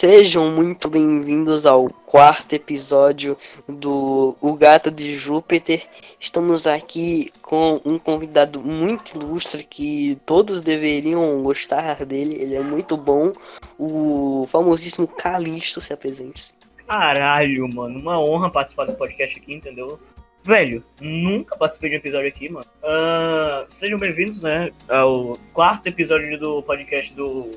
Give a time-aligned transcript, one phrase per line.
[0.00, 3.36] Sejam muito bem-vindos ao quarto episódio
[3.68, 5.86] do O Gato de Júpiter.
[6.18, 12.34] Estamos aqui com um convidado muito ilustre que todos deveriam gostar dele.
[12.40, 13.34] Ele é muito bom.
[13.78, 16.54] O famosíssimo Calixto se apresente.
[16.86, 17.98] Caralho, mano.
[17.98, 20.00] Uma honra participar desse podcast aqui, entendeu?
[20.42, 22.64] Velho, nunca participei de um episódio aqui, mano.
[22.82, 27.52] Uh, sejam bem-vindos, né, ao quarto episódio do podcast do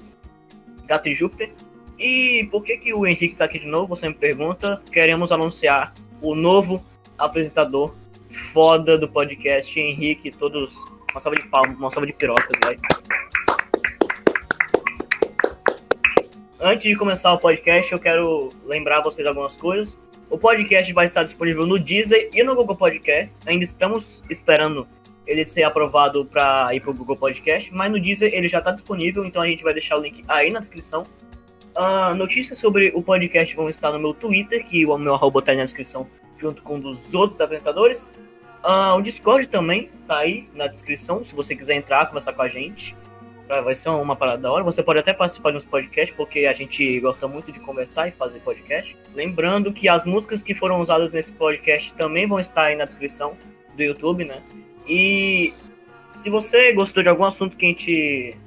[0.86, 1.50] Gato de Júpiter.
[1.98, 3.88] E por que, que o Henrique tá aqui de novo?
[3.88, 4.82] Você me pergunta.
[4.92, 6.84] Queremos anunciar o novo
[7.18, 7.94] apresentador
[8.30, 10.32] foda do podcast, Henrique.
[10.32, 10.76] Todos.
[11.12, 12.78] Uma salva de palmas, uma salva de pirocas, vai.
[16.60, 20.00] Antes de começar o podcast, eu quero lembrar vocês algumas coisas.
[20.30, 23.42] O podcast vai estar disponível no Deezer e no Google Podcast.
[23.46, 24.88] Ainda estamos esperando
[25.28, 28.72] ele ser aprovado para ir para o Google Podcast, mas no Deezer ele já está
[28.72, 31.06] disponível, então a gente vai deixar o link aí na descrição.
[31.76, 35.52] Uh, notícias sobre o podcast vão estar no meu Twitter, que o meu arroba tá
[35.52, 36.08] aí na descrição,
[36.38, 38.08] junto com um dos outros apresentadores.
[38.64, 42.48] Uh, o Discord também tá aí na descrição, se você quiser entrar, conversar com a
[42.48, 42.96] gente.
[43.48, 44.64] Vai ser uma parada da hora.
[44.64, 48.12] Você pode até participar de uns podcasts, porque a gente gosta muito de conversar e
[48.12, 48.98] fazer podcast.
[49.14, 53.38] Lembrando que as músicas que foram usadas nesse podcast também vão estar aí na descrição
[53.76, 54.42] do YouTube, né?
[54.88, 55.54] E
[56.16, 58.38] se você gostou de algum assunto que a gente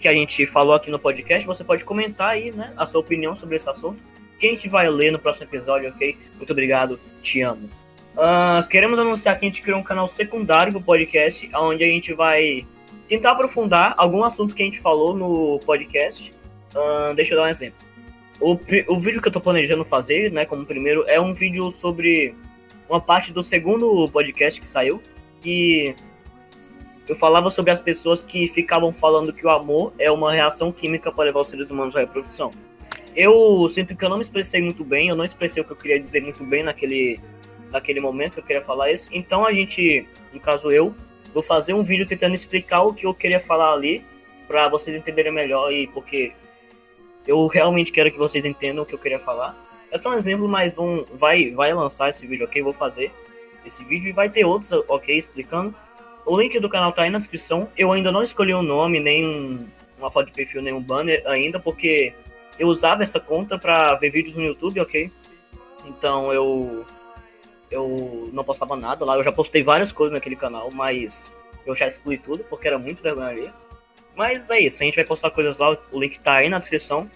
[0.00, 3.34] que a gente falou aqui no podcast, você pode comentar aí, né, a sua opinião
[3.34, 3.98] sobre esse assunto.
[4.38, 6.16] Que a gente vai ler no próximo episódio, ok?
[6.36, 7.70] Muito obrigado, te amo.
[8.14, 12.12] Uh, queremos anunciar que a gente criou um canal secundário pro podcast, onde a gente
[12.12, 12.66] vai
[13.08, 16.34] tentar aprofundar algum assunto que a gente falou no podcast.
[16.74, 17.78] Uh, deixa eu dar um exemplo.
[18.40, 18.58] O,
[18.88, 22.34] o vídeo que eu tô planejando fazer, né, como primeiro, é um vídeo sobre
[22.88, 25.02] uma parte do segundo podcast que saiu,
[25.40, 25.94] que
[27.08, 31.12] eu falava sobre as pessoas que ficavam falando que o amor é uma reação química
[31.12, 32.50] para levar os seres humanos à reprodução.
[33.14, 35.76] Eu sinto que eu não me expressei muito bem, eu não expressei o que eu
[35.76, 37.20] queria dizer muito bem naquele,
[37.70, 39.08] naquele momento que eu queria falar isso.
[39.12, 40.94] Então a gente, no caso eu,
[41.32, 44.04] vou fazer um vídeo tentando explicar o que eu queria falar ali,
[44.46, 46.32] para vocês entenderem melhor e porque
[47.26, 49.56] eu realmente quero que vocês entendam o que eu queria falar.
[49.90, 52.62] É só um exemplo, mas vão, vai, vai lançar esse vídeo, ok?
[52.62, 53.12] Vou fazer
[53.64, 55.16] esse vídeo e vai ter outros, ok?
[55.16, 55.74] Explicando.
[56.26, 57.68] O link do canal tá aí na descrição.
[57.78, 61.22] Eu ainda não escolhi um nome, nem um, uma foto de perfil, nem um banner
[61.24, 62.12] ainda, porque
[62.58, 65.10] eu usava essa conta para ver vídeos no YouTube, ok?
[65.86, 66.84] Então eu
[67.70, 69.16] eu não postava nada lá.
[69.16, 71.32] Eu já postei várias coisas naquele canal, mas
[71.64, 73.52] eu já excluí tudo porque era muito vergonha ali.
[74.16, 77.08] Mas é isso, a gente vai postar coisas lá, o link tá aí na descrição.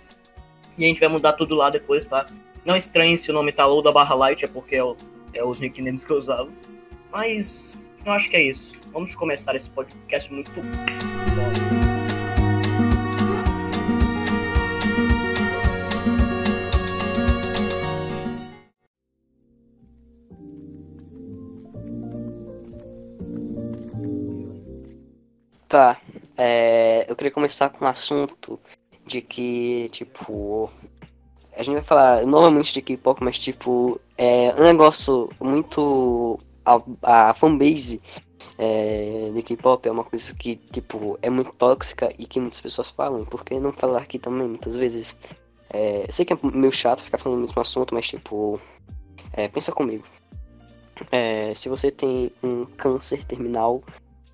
[0.78, 2.26] E a gente vai mudar tudo lá depois, tá?
[2.65, 4.97] Não estranhe se o nome tá low da barra light, é porque é, o,
[5.34, 6.49] é os nicknames que eu usava.
[7.10, 8.81] Mas eu acho que é isso.
[8.93, 10.62] Vamos começar esse podcast muito bom.
[25.69, 26.00] Tá,
[26.37, 28.59] é, eu queria começar com um assunto
[29.06, 30.69] de que, tipo,
[31.56, 36.41] a gente vai falar novamente de K-pop, mas, tipo, é um negócio muito
[37.03, 38.00] a, a fanbase
[38.58, 42.91] é, de K-pop é uma coisa que, tipo, é muito tóxica e que muitas pessoas
[42.91, 43.25] falam.
[43.25, 45.16] Por que não falar aqui também, muitas vezes?
[45.70, 48.60] É, sei que é meio chato ficar falando o mesmo assunto, mas, tipo,
[49.32, 50.04] é, pensa comigo.
[51.10, 53.82] É, se você tem um câncer terminal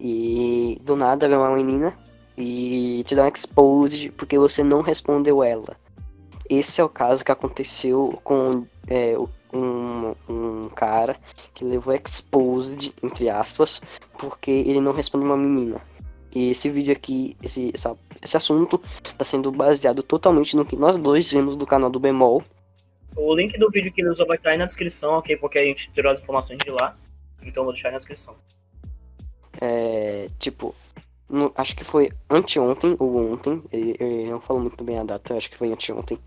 [0.01, 1.97] e do nada vem uma menina
[2.37, 5.77] e te dá um expose porque você não respondeu ela.
[6.51, 9.15] Esse é o caso que aconteceu com é,
[9.57, 11.17] um, um cara
[11.55, 13.81] que levou exposed, entre aspas,
[14.19, 15.81] porque ele não respondeu uma menina.
[16.35, 20.99] E esse vídeo aqui, esse, essa, esse assunto, está sendo baseado totalmente no que nós
[20.99, 22.45] dois vimos do canal do Bemol.
[23.17, 25.37] O link do vídeo que ele usou vai estar aí na descrição, ok?
[25.37, 26.95] Porque a gente tirou as informações de lá.
[27.43, 28.35] Então vou deixar aí na descrição.
[29.61, 30.29] É.
[30.39, 30.75] Tipo,
[31.31, 33.63] no, acho que foi anteontem ou ontem.
[33.73, 36.19] Ele, ele não falou muito bem a data, acho que foi anteontem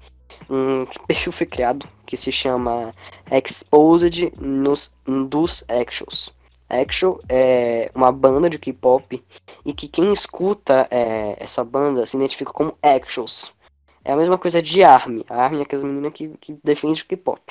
[0.50, 2.94] um perfil foi criado que se chama
[3.32, 6.34] Exposed nos, dos Actuals.
[6.70, 9.24] Actual é uma banda de K-pop
[9.66, 13.52] e que quem escuta é, essa banda se identifica como Actuals.
[14.06, 15.26] É a mesma coisa de ARMY.
[15.30, 17.42] A ARMY é aquela menina que, que defende o K-pop.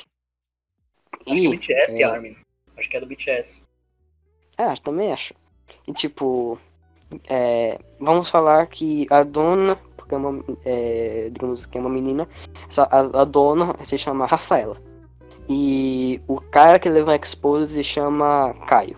[1.27, 2.03] Acho que é BTS, é...
[2.03, 2.37] ARMY.
[2.77, 3.61] Acho que é do BTS.
[4.57, 5.33] É, também acho.
[5.87, 6.59] E tipo,
[7.27, 9.79] é, vamos falar que a dona
[10.09, 12.27] que é uma, é, digamos que é uma menina,
[12.75, 14.77] a, a, dona se chama Rafaela.
[15.47, 18.97] E o cara que levou a expose se chama Caio.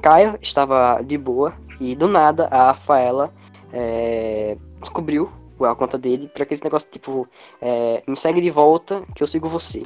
[0.00, 3.32] Caio estava de boa e do nada a Rafaela
[3.72, 5.30] é, descobriu
[5.60, 7.28] a conta dele pra aquele negócio, tipo,
[7.60, 9.82] é, me segue de volta que eu sigo você.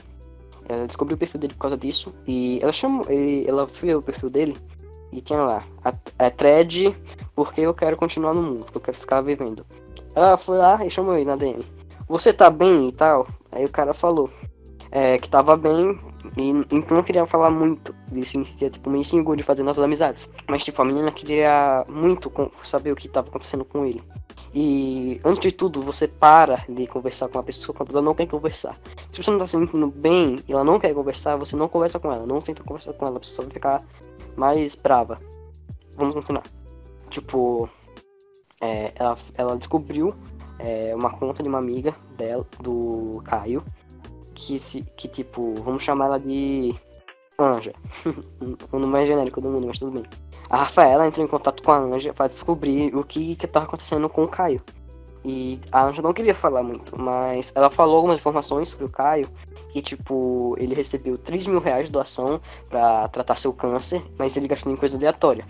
[0.69, 4.03] Ela descobriu o perfil dele por causa disso e ela chamou, ele, ela foi o
[4.03, 4.57] perfil dele
[5.11, 6.95] e tinha lá, a, a thread
[7.35, 9.65] porque eu quero continuar no mundo, porque eu quero ficar vivendo.
[10.19, 11.65] Ela foi lá e chamou ele na DM.
[12.09, 13.25] Você tá bem e tal?
[13.53, 14.29] Aí o cara falou
[14.91, 15.97] é, que tava bem
[16.37, 17.95] e então não queria falar muito.
[18.11, 20.29] Ele se sentia tipo, meio inseguro de fazer nossas amizades.
[20.49, 22.33] Mas tipo, a menina queria muito
[22.65, 24.03] saber o que tava acontecendo com ele.
[24.53, 28.27] E antes de tudo, você para de conversar com a pessoa quando ela não quer
[28.27, 28.77] conversar.
[29.13, 32.01] Se você não tá se sentindo bem e ela não quer conversar, você não conversa
[32.01, 33.85] com ela, não tenta conversar com ela, a pessoa vai ficar
[34.37, 35.21] mais brava.
[35.97, 36.43] Vamos continuar.
[37.09, 37.71] Tipo,
[38.61, 40.15] é, ela, ela descobriu
[40.59, 43.63] é, uma conta de uma amiga dela, do Caio,
[44.35, 46.75] que, se, que tipo, vamos chamar ela de
[47.39, 47.73] Anja.
[48.73, 50.05] o nome mais genérico do mundo, mas tudo bem.
[50.51, 54.25] A Rafaela entrou em contato com a Anja para descobrir o que estava acontecendo com
[54.25, 54.63] o Caio.
[55.25, 59.29] E a Anja não queria falar muito, mas ela falou algumas informações sobre o Caio.
[59.71, 64.49] Que, tipo, ele recebeu 3 mil reais de doação para tratar seu câncer, mas ele
[64.49, 65.45] gastou em coisa aleatória.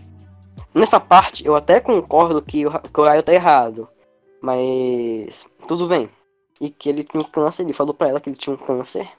[0.74, 3.88] Nessa parte, eu até concordo que o, que o Caio tá errado.
[4.40, 6.08] Mas tudo bem.
[6.60, 9.10] E que ele tinha um câncer, ele falou pra ela que ele tinha um câncer.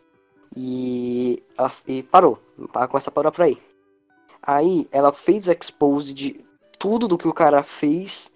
[0.56, 2.40] E, ela, e parou.
[2.90, 3.58] Com essa parou pra ir.
[4.42, 6.46] Aí ela fez o expose de
[6.78, 8.34] tudo do que o cara fez.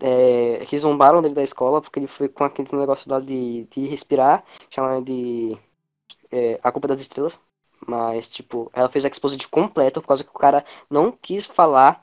[0.00, 3.84] É, que zombaram dele da escola, porque ele foi com aquele negócio lá de, de
[3.86, 5.58] respirar, chamando de
[6.30, 7.40] é, A Culpa das Estrelas.
[7.86, 12.02] Mas, tipo, ela fez a exposição completa por causa que o cara não quis falar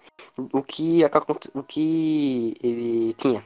[0.51, 1.01] o que,
[1.53, 3.43] o que ele tinha.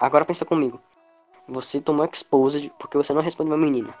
[0.00, 0.80] Agora pensa comigo.
[1.48, 3.94] Você tomou exposed porque você não respondeu uma menina.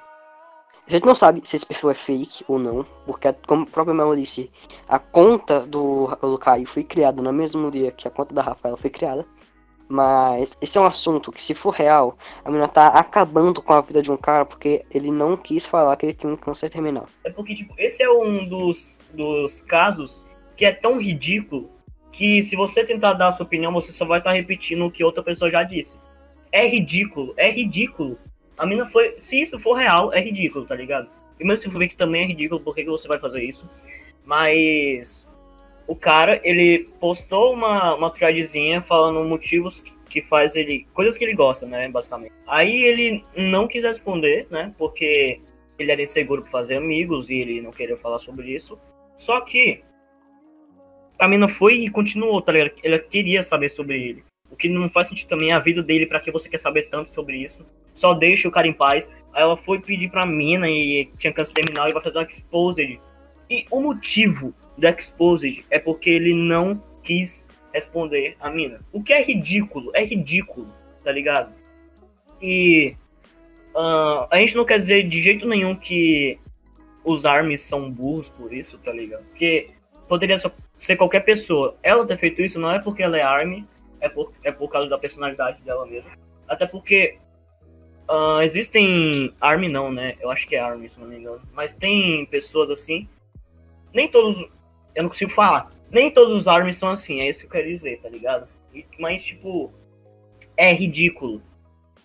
[0.86, 3.94] A gente não sabe se esse perfil é fake ou não, porque, como o próprio
[3.94, 4.50] Mel disse,
[4.88, 8.76] a conta do, do Caio foi criada no mesmo dia que a conta da Rafaela
[8.76, 9.26] foi criada.
[9.88, 13.80] Mas esse é um assunto que, se for real, a menina tá acabando com a
[13.80, 17.08] vida de um cara porque ele não quis falar que ele tinha um câncer terminal.
[17.24, 20.24] É porque, tipo, esse é um dos, dos casos
[20.56, 21.70] que é tão ridículo
[22.12, 24.90] que, se você tentar dar a sua opinião, você só vai estar tá repetindo o
[24.90, 25.96] que outra pessoa já disse.
[26.52, 28.18] É ridículo, é ridículo
[28.58, 29.14] a mina foi.
[29.18, 31.08] Se isso for real, é ridículo, tá ligado?
[31.38, 33.42] E mesmo se for ver que também é ridículo, por que, que você vai fazer
[33.42, 33.70] isso?
[34.26, 35.26] Mas.
[35.88, 40.86] O cara, ele postou uma, uma threadzinha falando motivos que, faz ele.
[40.92, 41.88] Coisas que ele gosta, né?
[41.88, 42.34] Basicamente.
[42.46, 44.74] Aí ele não quis responder, né?
[44.76, 45.40] Porque
[45.78, 48.78] ele era inseguro por fazer amigos e ele não queria falar sobre isso.
[49.16, 49.80] Só que
[51.18, 52.72] a mina foi e continuou, tá ligado?
[52.84, 54.24] Ela queria saber sobre ele.
[54.50, 56.90] O que não faz sentido também é a vida dele, para que você quer saber
[56.90, 57.66] tanto sobre isso.
[57.94, 59.10] Só deixa o cara em paz.
[59.32, 63.00] Aí ela foi pedir pra mina e tinha câncer terminal e vai fazer um exposed.
[63.48, 68.80] E o motivo do exposed é porque ele não quis responder a mina.
[68.92, 70.72] O que é ridículo, é ridículo,
[71.04, 71.52] tá ligado?
[72.40, 72.94] E
[73.74, 76.38] uh, a gente não quer dizer de jeito nenhum que
[77.04, 79.24] os armes são burros por isso, tá ligado?
[79.24, 79.70] Porque
[80.08, 80.36] poderia
[80.78, 81.76] ser qualquer pessoa.
[81.82, 83.66] Ela ter feito isso não é porque ela é arme,
[84.00, 86.10] é por, é por causa da personalidade dela mesmo.
[86.46, 87.18] Até porque
[88.08, 90.16] uh, existem Army não, né?
[90.20, 91.42] Eu acho que é Army, se não me engano.
[91.52, 93.08] Mas tem pessoas assim.
[93.92, 94.48] Nem todos.
[94.98, 95.72] Eu não consigo falar.
[95.90, 98.48] Nem todos os Armies são assim, é isso que eu quero dizer, tá ligado?
[98.98, 99.72] Mas, tipo,
[100.56, 101.40] é ridículo.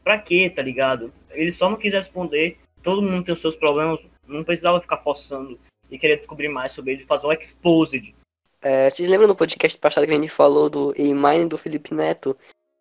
[0.03, 1.11] Pra quê, tá ligado?
[1.31, 2.57] Ele só não quis responder.
[2.83, 4.07] Todo mundo tem os seus problemas.
[4.27, 5.59] Não precisava ficar forçando
[5.89, 8.13] e querer descobrir mais sobre ele, fazer um exposed
[8.63, 12.35] é, vocês lembram no podcast passado que a gente falou do A-Mine do Felipe Neto?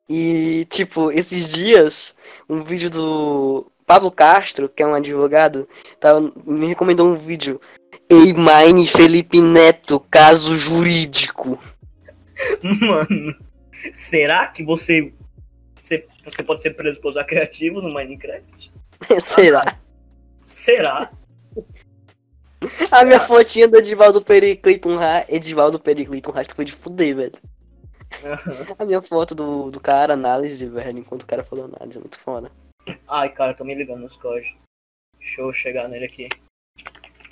[0.09, 2.15] E, tipo, esses dias,
[2.49, 7.61] um vídeo do Pablo Castro, que é um advogado, tá, me recomendou um vídeo.
[8.13, 11.59] A-Mine Felipe Neto, caso jurídico.
[12.63, 13.35] Mano,
[13.95, 15.15] será que você,
[15.75, 18.71] você, você pode ser preso por usar criativo no Minecraft?
[19.19, 19.65] será?
[19.67, 19.77] Ah,
[20.45, 21.11] será?
[22.91, 25.25] A minha fotinha do Edivaldo Pericliton Ra...
[25.29, 27.33] Edivaldo Pericliton Rastro foi de fuder, velho.
[28.23, 28.77] Uhum.
[28.79, 32.21] A minha foto do, do cara, análise, velho, enquanto o cara falou análise, é muito
[32.21, 32.53] foda.
[33.09, 34.55] Ai, cara, tô me ligando nos códigos.
[35.19, 36.29] Deixa eu chegar nele aqui.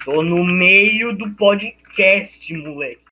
[0.05, 3.03] Tô no meio do podcast, moleque.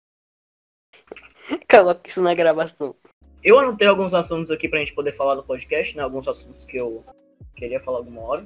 [1.70, 2.94] Coloca isso na gravação.
[3.44, 6.02] Eu anotei alguns assuntos aqui pra gente poder falar do podcast, né?
[6.02, 7.04] Alguns assuntos que eu
[7.54, 8.42] queria falar alguma hora.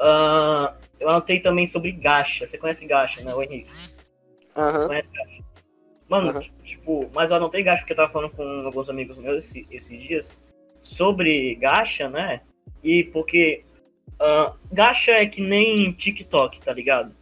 [0.00, 2.46] Uh, eu anotei também sobre gacha.
[2.46, 3.68] Você conhece gacha, né, o Henrique?
[4.56, 4.80] Aham.
[4.80, 4.86] Uhum.
[4.88, 5.44] Conhece gacha?
[6.08, 6.40] Mano, uhum.
[6.64, 10.02] tipo, mas eu anotei gacha porque eu tava falando com alguns amigos meus esses, esses
[10.02, 10.46] dias
[10.80, 12.40] sobre gacha, né?
[12.82, 13.64] E porque
[14.14, 17.14] uh, gacha é que nem TikTok, tá ligado?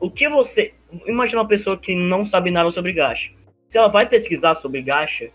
[0.00, 0.74] O que você.
[1.06, 3.32] Imagina uma pessoa que não sabe nada sobre gacha.
[3.66, 5.30] Se ela vai pesquisar sobre gacha,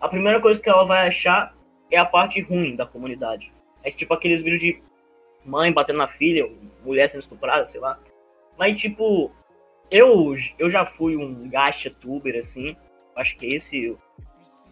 [0.00, 1.54] a primeira coisa que ela vai achar
[1.90, 3.52] é a parte ruim da comunidade.
[3.82, 4.82] É tipo aqueles vídeos de
[5.44, 6.50] mãe batendo na filha,
[6.84, 7.98] mulher sendo estuprada, sei lá.
[8.58, 9.30] Mas, tipo,
[9.90, 12.76] eu, eu já fui um gacha tuber, assim.
[13.14, 13.96] Acho que esse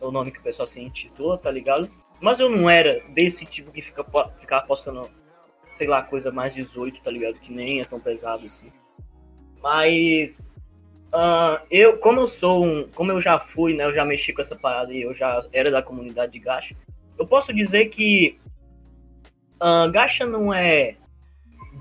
[0.01, 1.89] é o nome que o pessoal se intitula, tá ligado?
[2.21, 4.05] Mas eu não era desse tipo que fica,
[4.39, 5.09] ficar postando,
[5.75, 7.39] sei lá, coisa mais 18, tá ligado?
[7.39, 8.73] Que nem é tão pesado assim.
[9.65, 10.47] Mas
[11.11, 12.87] uh, eu, como eu sou um.
[12.89, 13.87] Como eu já fui, né?
[13.87, 16.77] Eu já mexi com essa parada e eu já era da comunidade de gacha.
[17.19, 18.39] Eu posso dizer que
[19.55, 20.97] uh, gacha não é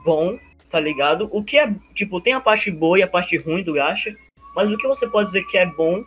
[0.06, 1.28] bom, tá ligado?
[1.30, 4.16] O que é, tipo, tem a parte boa e a parte ruim do gacha,
[4.56, 6.06] mas o que você pode dizer que é bom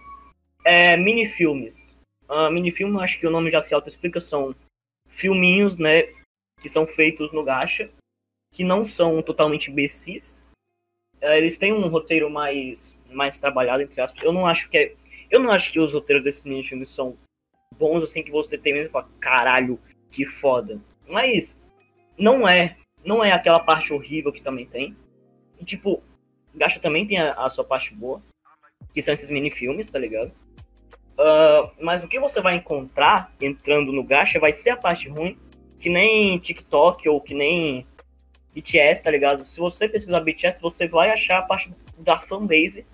[0.64, 1.94] é minifilmes.
[2.26, 4.54] Uh, minifilme, acho que o nome já se auto-explica, são
[5.10, 6.04] filminhos, né,
[6.58, 7.90] que são feitos no gacha,
[8.54, 10.45] que não são totalmente imbecis.
[11.22, 14.22] Uh, eles têm um roteiro mais, mais trabalhado, entre aspas.
[14.22, 14.92] Eu não acho que é,
[15.30, 17.16] eu não acho que os roteiros desses minifilmes são
[17.78, 19.78] bons, assim, que você tem mesmo fala, caralho,
[20.10, 20.80] que foda.
[21.08, 21.62] Mas
[22.18, 24.96] não é, não é aquela parte horrível que também tem.
[25.60, 26.02] E, tipo,
[26.54, 28.22] Gacha também tem a, a sua parte boa,
[28.94, 30.32] que são esses minifilmes, tá ligado?
[31.18, 35.38] Uh, mas o que você vai encontrar entrando no gacha vai ser a parte ruim,
[35.78, 37.86] que nem TikTok ou que nem
[38.56, 39.44] BTS, tá ligado?
[39.44, 42.86] Se você pesquisar BTS, você vai achar a parte da fanbase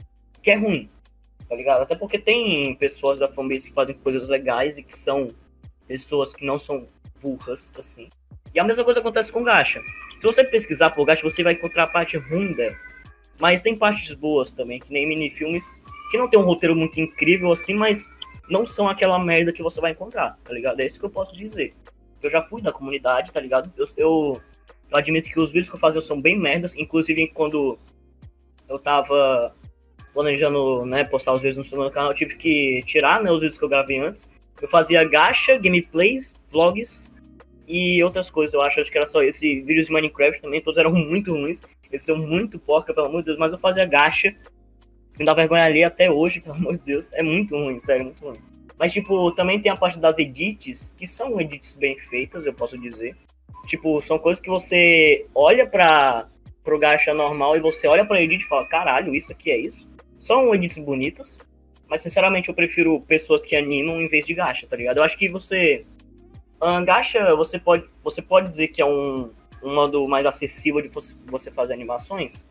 [0.42, 0.90] que é ruim,
[1.48, 1.82] tá ligado?
[1.82, 5.32] Até porque tem pessoas da fanbase que fazem coisas legais e que são
[5.86, 6.88] pessoas que não são
[7.20, 8.10] burras, assim.
[8.52, 9.80] E a mesma coisa acontece com gacha.
[10.18, 12.76] Se você pesquisar por gacha, você vai encontrar a parte ruim dela.
[13.38, 17.50] Mas tem partes boas também, que nem minifilmes que não tem um roteiro muito incrível
[17.50, 18.06] assim, mas
[18.48, 20.80] não são aquela merda que você vai encontrar, tá ligado?
[20.80, 21.74] É isso que eu posso dizer.
[22.22, 23.72] Eu já fui da comunidade, tá ligado?
[23.76, 24.42] Eu, eu,
[24.92, 27.78] eu admito que os vídeos que eu fazia são bem merdas, inclusive quando
[28.68, 29.54] eu tava
[30.12, 33.58] planejando, né, postar os vídeos no seu canal, eu tive que tirar, né, os vídeos
[33.58, 34.28] que eu gravei antes.
[34.60, 37.10] Eu fazia gacha, gameplays, vlogs
[37.66, 38.54] e outras coisas.
[38.54, 39.60] Eu acho, acho que era só esse.
[39.62, 41.62] Vídeos de Minecraft também, todos eram muito ruins.
[41.90, 44.34] Eles são muito porca, pelo amor de Deus, mas eu fazia gacha
[45.18, 47.12] me dá vergonha ali até hoje, pelo amor de Deus.
[47.12, 48.38] É muito ruim, sério, muito ruim.
[48.78, 52.78] Mas, tipo, também tem a parte das edits, que são edits bem feitas, eu posso
[52.78, 53.16] dizer.
[53.66, 56.26] Tipo, são coisas que você olha pra,
[56.64, 59.88] pro gacha normal e você olha pra edit e fala, caralho, isso aqui é isso.
[60.18, 61.38] São edits bonitas,
[61.88, 64.98] mas sinceramente eu prefiro pessoas que animam em vez de gacha, tá ligado?
[64.98, 65.84] Eu acho que você.
[66.60, 69.30] Uh, gacha, você pode, você pode dizer que é um,
[69.62, 72.46] um modo mais acessível de você fazer animações,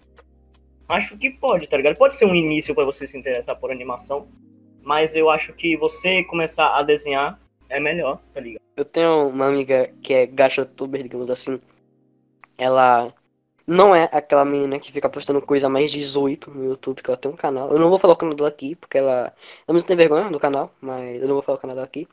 [0.91, 1.95] Acho que pode, tá ligado?
[1.95, 4.27] Pode ser um início para você se interessar por animação,
[4.83, 7.39] mas eu acho que você começar a desenhar
[7.69, 8.61] é melhor, tá ligado?
[8.81, 11.61] Eu tenho uma amiga que é gachatuber, digamos assim.
[12.57, 13.13] Ela
[13.67, 17.31] não é aquela menina que fica postando coisa mais 18 no YouTube, que ela tem
[17.31, 17.69] um canal.
[17.69, 19.31] Eu não vou falar o canal dela aqui, porque ela.
[19.67, 22.07] Eu não tenho vergonha do canal, mas eu não vou falar o canal dela aqui.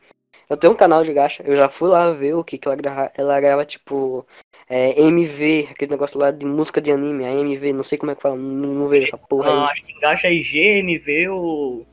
[0.51, 2.77] Eu tenho um canal de gacha, eu já fui lá ver o que, que ela
[2.77, 3.11] grava.
[3.17, 4.27] Ela grava, tipo,
[4.69, 8.15] é, MV, aquele negócio lá de música de anime, a MV, não sei como é
[8.15, 9.71] que fala, não, não vejo essa porra não, aí.
[9.71, 11.87] Acho que engaixa é GMV ou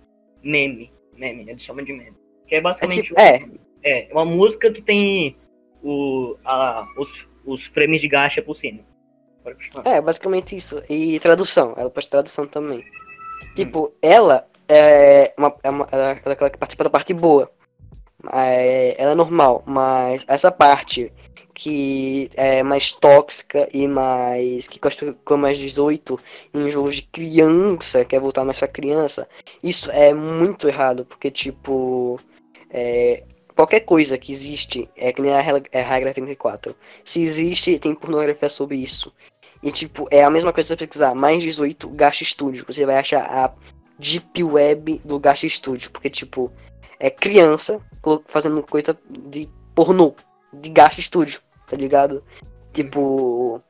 [0.43, 2.17] meme, meme, eles chamam de meme.
[2.45, 3.13] Que é basicamente...
[3.15, 3.64] É, tipo, é.
[3.85, 5.37] É uma música que tem
[5.83, 8.79] o, a, os, os frames de gacha por cima.
[9.85, 10.81] É, basicamente isso.
[10.89, 12.83] E tradução, ela faz tradução também.
[13.55, 13.91] Tipo, hum.
[14.01, 17.51] ela é uma, é uma ela, ela, ela participa da parte boa.
[18.33, 21.13] É, ela é normal, mas essa parte
[21.53, 24.67] que é mais tóxica e mais.
[24.67, 24.79] que
[25.23, 26.19] com mais 18
[26.53, 29.27] em jogos de criança, quer voltar mais pra criança,
[29.63, 32.19] isso é muito errado, porque tipo.
[32.69, 33.23] É,
[33.55, 36.75] qualquer coisa que existe é que nem a é a regra 34.
[37.03, 39.13] Se existe, tem pornografia sobre isso.
[39.63, 42.65] E tipo, é a mesma coisa se você pesquisar mais 18 Gacha Studio.
[42.67, 43.53] Você vai achar a
[43.97, 45.89] Deep Web do Gacha Studio.
[45.91, 46.51] Porque, tipo,
[46.99, 47.81] é criança
[48.25, 50.13] fazendo coisa de pornô,
[50.53, 52.23] de Gacha Studio tá ligado?
[52.73, 53.61] Tipo.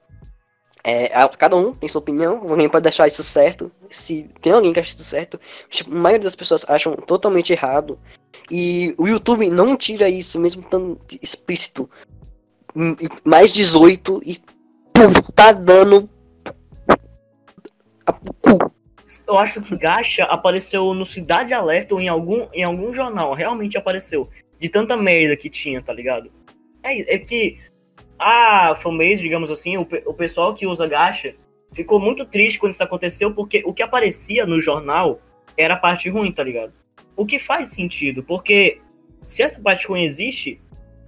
[0.88, 3.72] É, cada um tem sua opinião, alguém pode deixar isso certo.
[3.90, 7.98] Se tem alguém que acha isso certo, tipo, a maioria das pessoas acham totalmente errado.
[8.50, 11.90] E o YouTube não tira isso, mesmo tão explícito.
[13.24, 14.38] Mais 18 e
[14.94, 16.10] pum, tá dando.
[18.06, 18.72] A cu.
[19.28, 23.34] Eu acho que Gacha apareceu no Cidade Alerta ou em algum, em algum jornal.
[23.34, 24.30] Realmente apareceu.
[24.60, 26.32] De tanta merda que tinha, tá ligado?
[26.84, 27.60] É, é que
[28.18, 31.36] a fanbase, digamos assim, o, o pessoal que usa gacha,
[31.74, 35.20] ficou muito triste quando isso aconteceu, porque o que aparecia no jornal
[35.58, 36.74] era a parte ruim, tá ligado?
[37.16, 38.82] O que faz sentido, porque
[39.28, 40.62] se essa parte ruim existe,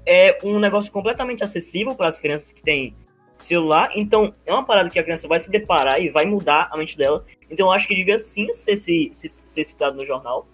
[0.05, 2.95] é um negócio completamente acessível para as crianças que têm
[3.39, 6.77] celular, então é uma parada que a criança vai se deparar e vai mudar a
[6.77, 7.25] mente dela.
[7.49, 10.47] Então eu acho que devia sim ser, ser, ser citado no jornal.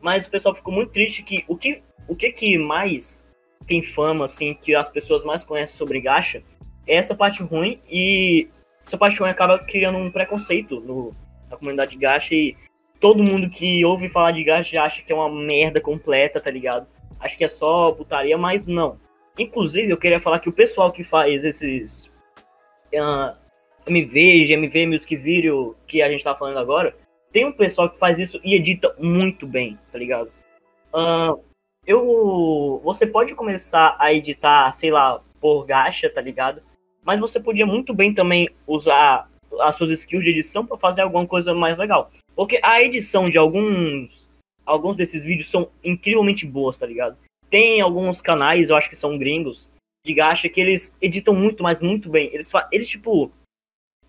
[0.00, 3.28] Mas o pessoal ficou muito triste que o que, o que, que mais
[3.66, 6.42] tem fama, assim, que as pessoas mais conhecem sobre gacha,
[6.86, 8.48] é essa parte ruim e
[8.84, 11.12] essa parte ruim acaba criando um preconceito no,
[11.50, 12.56] na comunidade gacha e
[13.04, 16.86] todo mundo que ouve falar de gacha acha que é uma merda completa, tá ligado?
[17.20, 18.98] Acho que é só putaria, mas não.
[19.38, 22.06] Inclusive, eu queria falar que o pessoal que faz esses
[22.94, 23.36] uh, ah,
[23.86, 26.96] MV, GMV, Music Video que a gente tá falando agora,
[27.30, 30.32] tem um pessoal que faz isso e edita muito bem, tá ligado?
[30.94, 31.44] Uh,
[31.86, 36.62] eu, você pode começar a editar, sei lá, por gacha, tá ligado?
[37.02, 39.28] Mas você podia muito bem também usar
[39.60, 42.10] as suas skills de edição para fazer alguma coisa mais legal.
[42.34, 44.30] Porque a edição de alguns
[44.66, 47.16] alguns desses vídeos são incrivelmente boas, tá ligado?
[47.50, 49.70] Tem alguns canais, eu acho que são gringos,
[50.04, 52.30] de gacha que eles editam muito, mas muito bem.
[52.32, 53.30] Eles eles tipo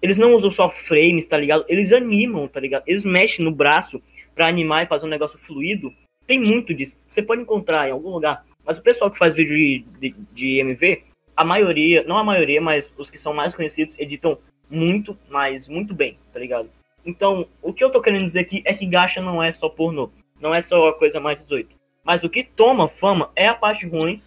[0.02, 1.66] eles não usam só frames, tá ligado?
[1.68, 2.84] Eles animam, tá ligado?
[2.86, 4.02] Eles mexem no braço
[4.34, 5.94] para animar e fazer um negócio fluido.
[6.28, 6.98] Tem muito disso.
[7.08, 8.46] Você pode encontrar em algum lugar.
[8.66, 11.04] Mas o pessoal que faz vídeo de, de, de MV,
[11.36, 14.38] a maioria, não a maioria, mas os que são mais conhecidos, editam
[14.70, 16.70] muito, mas muito bem, tá ligado?
[17.06, 20.10] Então, o que eu tô querendo dizer aqui é que gacha não é só pornô.
[20.40, 21.76] Não é só a coisa mais 18.
[22.04, 24.22] Mas o que toma fama é a parte ruim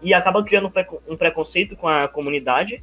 [0.00, 0.72] e acaba criando
[1.06, 2.82] um preconceito com a comunidade.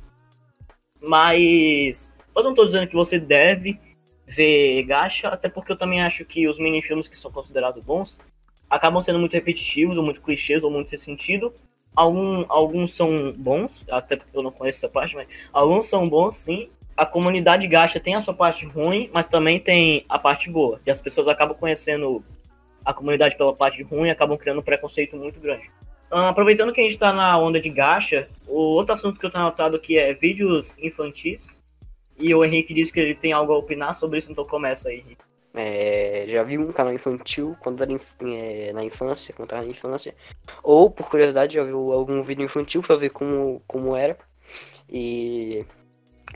[1.01, 3.79] Mas eu não tô dizendo que você deve
[4.25, 8.19] ver gacha, até porque eu também acho que os mini-filmes que são considerados bons
[8.69, 11.53] acabam sendo muito repetitivos, ou muito clichês, ou muito sem sentido.
[11.95, 16.35] Algum, alguns são bons, até porque eu não conheço essa parte, mas alguns são bons
[16.35, 16.69] sim.
[16.99, 20.81] A comunidade gacha tem a sua parte ruim, mas também tem a parte boa.
[20.85, 22.21] E as pessoas acabam conhecendo
[22.83, 25.69] a comunidade pela parte ruim e acabam criando um preconceito muito grande.
[26.11, 29.29] Uh, aproveitando que a gente está na onda de gacha, o outro assunto que eu
[29.31, 31.61] tenho notado aqui é vídeos infantis.
[32.17, 34.97] E o Henrique disse que ele tem algo a opinar sobre isso, então começa aí,
[34.97, 35.23] Henrique.
[35.53, 40.13] É, já vi um canal infantil quando era é, na infância, quando era na infância.
[40.61, 44.17] Ou, por curiosidade, já viu algum vídeo infantil pra ver como, como era.
[44.89, 45.65] E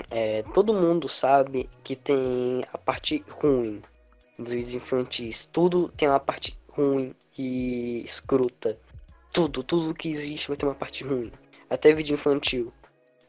[0.10, 3.82] é, todo mundo sabe que tem a parte ruim
[4.38, 5.46] dos vídeos infantis.
[5.46, 8.78] Tudo tem uma parte ruim e escrota.
[9.32, 11.32] Tudo, tudo que existe vai ter uma parte ruim.
[11.70, 12.72] Até vídeo infantil.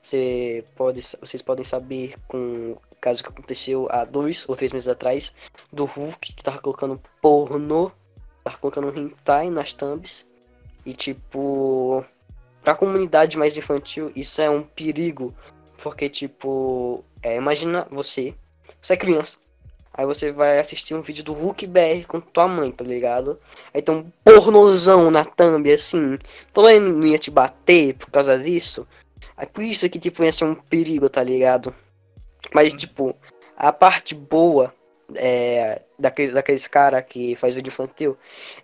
[0.03, 5.35] Você pode, vocês podem saber com caso que aconteceu há dois ou três meses atrás,
[5.71, 7.91] do Hulk, que tava colocando pornô,
[8.43, 10.27] tava colocando hentai nas thumbs.
[10.87, 12.05] E tipo,
[12.63, 15.35] pra comunidade mais infantil, isso é um perigo.
[15.85, 18.35] Porque, tipo, é, imagina você,
[18.81, 19.37] você é criança,
[19.93, 23.39] aí você vai assistir um vídeo do Hulk BR com tua mãe, tá ligado?
[23.75, 26.19] Aí tem um pornozão na thumb, assim,
[26.55, 28.89] tua mãe não ia te bater por causa disso.
[29.37, 31.75] Aí por isso que, tipo, ia ser um perigo, tá ligado?
[32.55, 33.15] Mas, tipo,
[33.55, 34.73] a parte boa
[35.15, 38.17] é, daqueles, daqueles caras que faz vídeo infantil,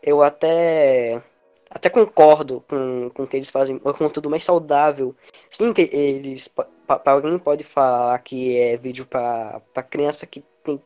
[0.02, 1.22] eu até
[1.70, 5.14] até concordo com, com que eles fazem um conteúdo mais saudável.
[5.48, 6.52] Sim, que eles.
[6.98, 10.82] Para alguém pode falar que é vídeo para criança que tem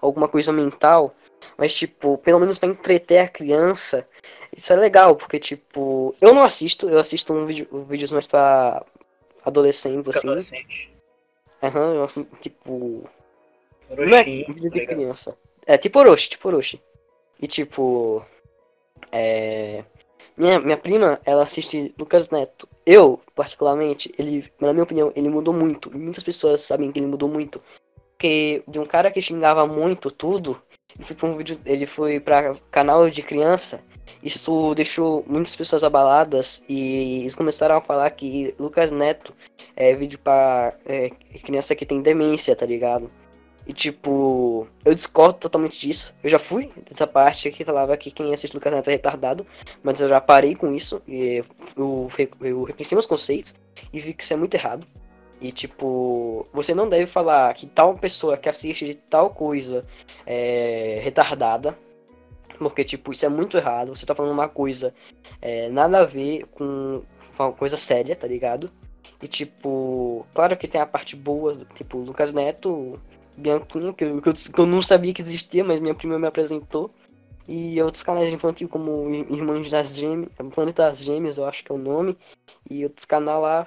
[0.00, 1.14] alguma coisa mental,
[1.56, 4.06] mas, tipo, pelo menos para entreter a criança,
[4.54, 8.84] isso é legal, porque, tipo, eu não assisto, eu assisto um vídeo, vídeos mais para
[9.44, 10.28] adolescentes, assim.
[10.28, 10.90] Adolescente.
[11.62, 13.04] Aham, uhum, assim, tipo.
[13.90, 15.36] Não é vídeo de criança.
[15.66, 16.80] É tipo Orochi, tipo Orochi.
[17.40, 18.24] E tipo.
[19.12, 19.84] É.
[20.36, 22.66] Minha, minha prima, ela assiste Lucas Neto.
[22.92, 25.94] Eu, particularmente, ele, na minha opinião, ele mudou muito.
[25.94, 27.62] E muitas pessoas sabem que ele mudou muito.
[28.10, 30.60] Porque de um cara que xingava muito tudo,
[30.96, 31.56] ele foi pra um vídeo.
[31.64, 33.80] Ele foi pra canal de criança.
[34.24, 39.32] Isso deixou muitas pessoas abaladas e eles começaram a falar que Lucas Neto
[39.76, 41.10] é vídeo pra é,
[41.44, 43.08] criança que tem demência, tá ligado?
[43.70, 46.12] E tipo, eu discordo totalmente disso.
[46.24, 49.46] Eu já fui dessa parte que falava que quem assiste Lucas Neto é retardado,
[49.80, 51.36] mas eu já parei com isso e
[51.76, 53.54] eu, eu, eu repensei meus conceitos
[53.92, 54.84] e vi que isso é muito errado.
[55.40, 59.84] E tipo, você não deve falar que tal pessoa que assiste tal coisa
[60.26, 61.78] é retardada.
[62.58, 63.94] Porque, tipo, isso é muito errado.
[63.94, 64.92] Você tá falando uma coisa
[65.40, 67.02] é, nada a ver com
[67.38, 68.68] uma coisa séria, tá ligado?
[69.22, 72.98] E tipo, claro que tem a parte boa, tipo, Lucas Neto,
[73.40, 76.90] Bianquinho, que eu, que eu não sabia que existia, mas minha prima me apresentou.
[77.48, 81.74] E outros canais infantil como Irmãos das Gêmeas, Planeta das Gêmeas, eu acho que é
[81.74, 82.16] o nome.
[82.68, 83.66] E outros canais lá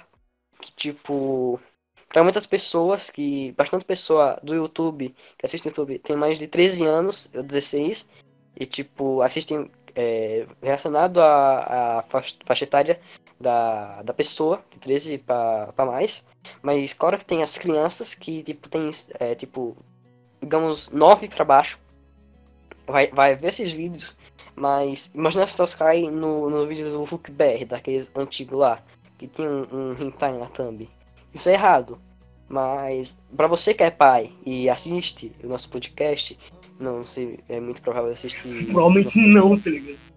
[0.62, 1.60] que, tipo,
[2.08, 6.86] para muitas pessoas, que bastante pessoa do YouTube, que assiste YouTube, tem mais de 13
[6.86, 8.10] anos, eu 16,
[8.58, 13.00] e, tipo, assistem é, relacionado à, à faixa etária
[13.40, 16.24] da, da pessoa, de 13 para mais.
[16.62, 19.76] Mas claro que tem as crianças que, tipo, tem, é, tipo,
[20.42, 21.80] digamos, 9 para baixo.
[22.86, 24.14] Vai, vai ver esses vídeos
[24.54, 27.32] Mas imagina se elas caem no, no vídeo do Hulk
[27.66, 28.84] daqueles antigos lá,
[29.18, 30.90] que tem um, um hentai na thumb.
[31.34, 32.00] Isso é errado.
[32.48, 36.38] Mas para você que é pai e assiste o nosso podcast,
[36.80, 38.66] não sei, é muito provável assistir.
[38.66, 40.13] Provavelmente não, tá ligado?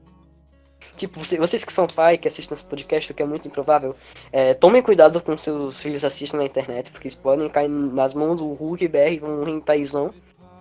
[0.96, 3.94] Tipo, você, vocês que são pai, que assistem nosso podcast, o que é muito improvável,
[4.32, 8.40] é, tomem cuidado com seus filhos assistem na internet, porque eles podem cair nas mãos
[8.40, 10.14] do Hulk BR, um rentaizão.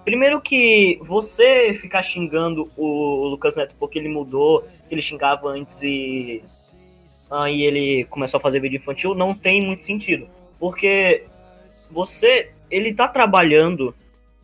[0.03, 6.43] Primeiro que você ficar xingando o Lucas Neto porque ele mudou, ele xingava antes e
[7.31, 10.27] aí ele começou a fazer vídeo infantil, não tem muito sentido.
[10.59, 11.23] Porque
[11.89, 13.95] você, ele tá trabalhando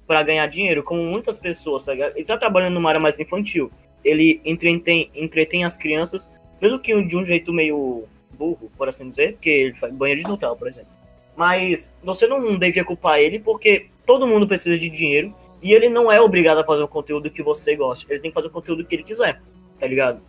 [0.08, 3.71] para ganhar dinheiro, como muitas pessoas, tá Ele tá trabalhando numa área mais infantil.
[4.03, 9.33] Ele entretém, entretém as crianças, mesmo que de um jeito meio burro, por assim dizer,
[9.33, 10.91] porque ele faz banheiro de Nutella, por exemplo.
[11.35, 16.11] Mas você não devia culpar ele, porque todo mundo precisa de dinheiro e ele não
[16.11, 18.11] é obrigado a fazer o conteúdo que você gosta.
[18.11, 19.41] Ele tem que fazer o conteúdo que ele quiser,
[19.79, 20.21] tá ligado?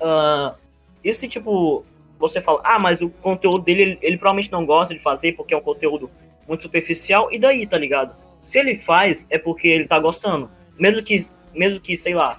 [0.00, 0.54] Uh,
[1.02, 1.84] e se, tipo,
[2.18, 5.54] você fala, ah, mas o conteúdo dele, ele, ele, provavelmente não gosta de fazer porque
[5.54, 6.10] é um conteúdo
[6.46, 8.14] muito superficial, e daí, tá ligado?
[8.44, 10.50] Se ele faz, é porque ele tá gostando.
[10.78, 11.16] Mesmo que,
[11.54, 12.36] mesmo que sei lá,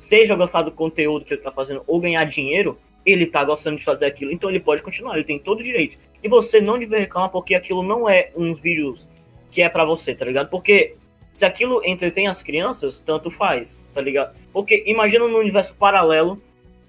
[0.00, 3.84] seja gostar do conteúdo que ele tá fazendo ou ganhar dinheiro, ele tá gostando de
[3.84, 5.98] fazer aquilo, então ele pode continuar, ele tem todo o direito.
[6.22, 9.08] E você não deve reclamar porque aquilo não é uns vídeos
[9.50, 10.48] que é para você, tá ligado?
[10.48, 10.96] Porque
[11.32, 14.34] se aquilo entretém as crianças, tanto faz, tá ligado?
[14.52, 16.40] Porque imagina num universo paralelo,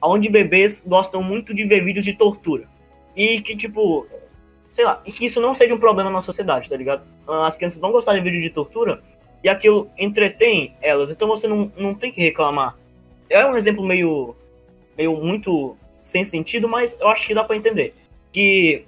[0.01, 2.63] onde bebês gostam muito de ver vídeos de tortura.
[3.13, 4.07] E que, tipo,
[4.69, 7.05] sei lá, e que isso não seja um problema na sociedade, tá ligado?
[7.27, 9.01] As crianças vão gostar de vídeo de tortura
[9.43, 12.77] e aquilo entretém elas, então você não, não tem que reclamar.
[13.31, 14.35] É um exemplo meio,
[14.97, 17.95] meio muito sem sentido, mas eu acho que dá para entender.
[18.31, 18.85] Que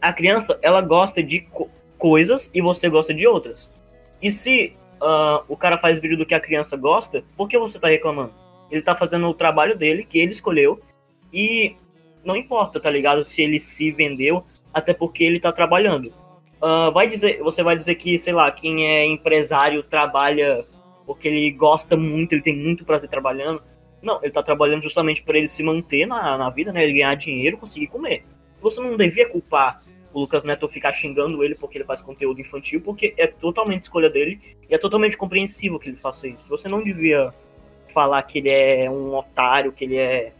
[0.00, 3.72] a criança, ela gosta de co coisas e você gosta de outras.
[4.22, 7.78] E se uh, o cara faz vídeo do que a criança gosta, por que você
[7.78, 8.32] tá reclamando?
[8.70, 10.80] Ele tá fazendo o trabalho dele, que ele escolheu,
[11.32, 11.74] e
[12.24, 13.24] não importa, tá ligado?
[13.24, 16.12] Se ele se vendeu, até porque ele tá trabalhando.
[16.62, 20.64] Uh, vai dizer, você vai dizer que, sei lá, quem é empresário trabalha
[21.08, 23.62] porque ele gosta muito, ele tem muito prazer trabalhando.
[24.02, 26.84] Não, ele tá trabalhando justamente para ele se manter na, na vida, né?
[26.84, 28.26] Ele ganhar dinheiro, conseguir comer.
[28.60, 32.82] Você não devia culpar o Lucas Neto ficar xingando ele porque ele faz conteúdo infantil,
[32.82, 36.46] porque é totalmente escolha dele e é totalmente compreensível que ele faça isso.
[36.50, 37.30] Você não devia
[37.94, 40.34] falar que ele é um otário, que ele é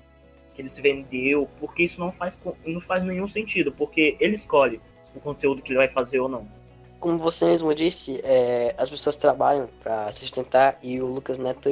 [0.54, 4.82] que ele se vendeu, porque isso não faz não faz nenhum sentido, porque ele escolhe
[5.14, 6.46] o conteúdo que ele vai fazer ou não.
[7.00, 11.70] Como você mesmo disse, é, as pessoas trabalham para sustentar e o Lucas Neto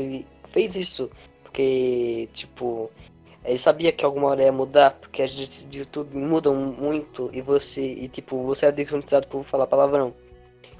[0.52, 1.10] fez isso
[1.42, 2.90] porque tipo
[3.46, 7.40] ele sabia que alguma hora ia mudar, porque as direitos de YouTube mudam muito e
[7.40, 10.12] você, e tipo, você é desmonetizado por falar palavrão.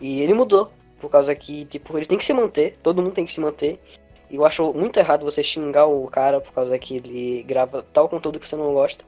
[0.01, 3.25] E ele mudou, por causa que, tipo, ele tem que se manter, todo mundo tem
[3.25, 3.81] que se manter.
[4.29, 8.09] E eu acho muito errado você xingar o cara por causa que ele grava tal
[8.09, 9.05] conteúdo que você não gosta.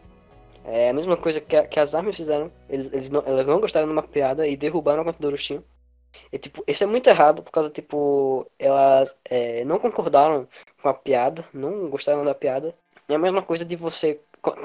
[0.71, 2.53] É a mesma coisa que, a, que as armas fizeram.
[2.69, 5.65] Eles, eles não, elas não gostaram de uma piada e derrubaram a conta do Orochinho.
[6.33, 10.49] E, tipo, isso é muito errado, por causa, tipo, elas é, não concordaram
[10.83, 12.75] com a piada, não gostaram da piada.
[13.09, 14.21] É a mesma coisa de você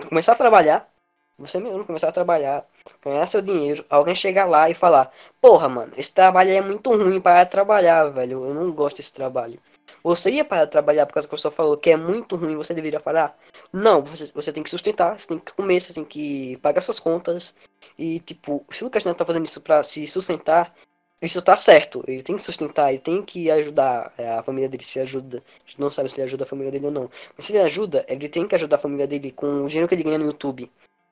[0.10, 0.90] começar a trabalhar,
[1.38, 2.66] você mesmo começar a trabalhar,
[3.04, 5.12] ganhar seu dinheiro, alguém chegar lá e falar:
[5.42, 8.46] Porra, mano, esse trabalho é muito ruim para trabalhar, velho.
[8.46, 9.60] Eu não gosto desse trabalho.
[10.04, 12.58] Você ia parar de trabalhar por causa que a pessoa falou que é muito ruim,
[12.58, 13.38] você deveria falar?
[13.72, 17.00] Não, você, você tem que sustentar, você tem que comer, você tem que pagar suas
[17.00, 17.56] contas.
[17.98, 20.76] E, tipo, se o Lucas Neto tá fazendo isso pra se sustentar,
[21.22, 22.04] isso tá certo.
[22.06, 25.42] Ele tem que sustentar, ele tem que ajudar é, a família dele, se ajuda.
[25.66, 27.10] A gente não sabe se ele ajuda a família dele ou não.
[27.38, 29.96] Mas se ele ajuda, ele tem que ajudar a família dele com o dinheiro que
[29.96, 30.70] ele ganha no YouTube.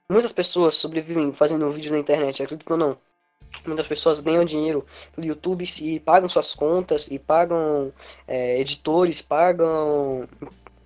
[0.10, 2.98] Muitas pessoas sobrevivem fazendo vídeo na internet, acredito ou não.
[3.66, 7.94] Muitas pessoas ganham dinheiro pelo YouTube e pagam suas contas, e pagam
[8.28, 10.28] é, editores, pagam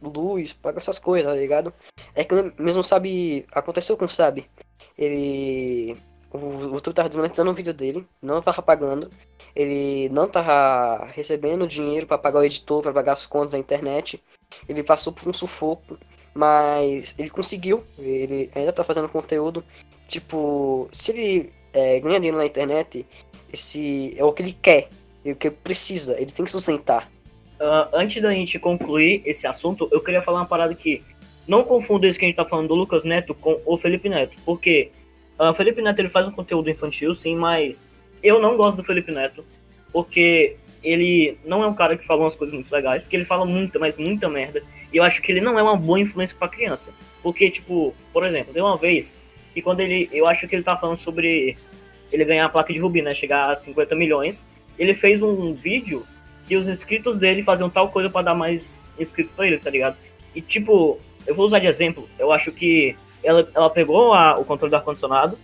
[0.02, 1.74] luz, pagam essas coisas, tá ligado?
[2.14, 3.46] É que mesmo sabe.
[3.52, 4.50] Aconteceu com Sabe.
[4.98, 5.98] Ele
[6.36, 9.10] o, o Tu tava desmonetizando o vídeo dele, não tava pagando.
[9.56, 14.22] Ele não tava recebendo dinheiro para pagar o editor, para pagar as contas da internet.
[14.68, 15.98] Ele passou por um sufoco,
[16.34, 17.84] mas ele conseguiu.
[17.98, 19.64] Ele ainda tá fazendo conteúdo.
[20.08, 23.06] Tipo, se ele é, ganha dinheiro na internet,
[23.54, 24.90] esse é o que ele quer,
[25.24, 27.12] é o que ele precisa, ele tem que sustentar.
[27.60, 31.04] Uh, antes da gente concluir esse assunto, eu queria falar uma parada aqui.
[31.48, 34.36] Não confunda isso que a gente tá falando do Lucas Neto com o Felipe Neto,
[34.44, 34.92] porque
[35.40, 37.92] Uh, Felipe Neto ele faz um conteúdo infantil, sim, mas
[38.24, 39.46] eu não gosto do Felipe Neto,
[39.92, 43.46] porque ele não é um cara que fala umas coisas muito legais, porque ele fala
[43.46, 44.64] muita, mas muita merda.
[44.94, 46.94] E eu acho que ele não é uma boa influência para criança.
[47.22, 49.20] Porque, tipo, por exemplo, tem uma vez
[49.56, 50.10] que quando ele.
[50.12, 51.58] Eu acho que ele tá falando sobre
[52.12, 53.16] ele ganhar a placa de Rubi, né?
[53.16, 54.48] Chegar a 50 milhões.
[54.78, 56.06] Ele fez um vídeo
[56.46, 59.96] que os inscritos dele faziam tal coisa para dar mais inscritos para ele, tá ligado?
[60.36, 64.46] E tipo, eu vou usar de exemplo, eu acho que ela, ela pegou a, o
[64.46, 65.40] controle do ar-condicionado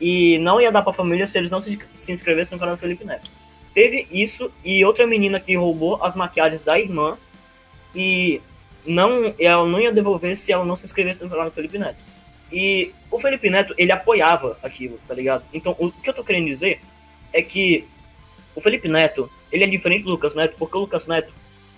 [0.00, 2.80] e não ia dar pra família se eles não se, se inscrevessem no canal do
[2.80, 3.28] Felipe Neto.
[3.74, 7.18] Teve isso e outra menina que roubou as maquiagens da irmã
[7.94, 8.40] e
[8.86, 11.98] não, ela não ia devolver se ela não se inscrevesse no canal do Felipe Neto.
[12.50, 15.44] E o Felipe Neto, ele apoiava aquilo, tá ligado?
[15.52, 16.80] Então, o que eu tô querendo dizer
[17.32, 17.86] é que
[18.54, 21.32] o Felipe Neto, ele é diferente do Lucas Neto, porque o Lucas Neto,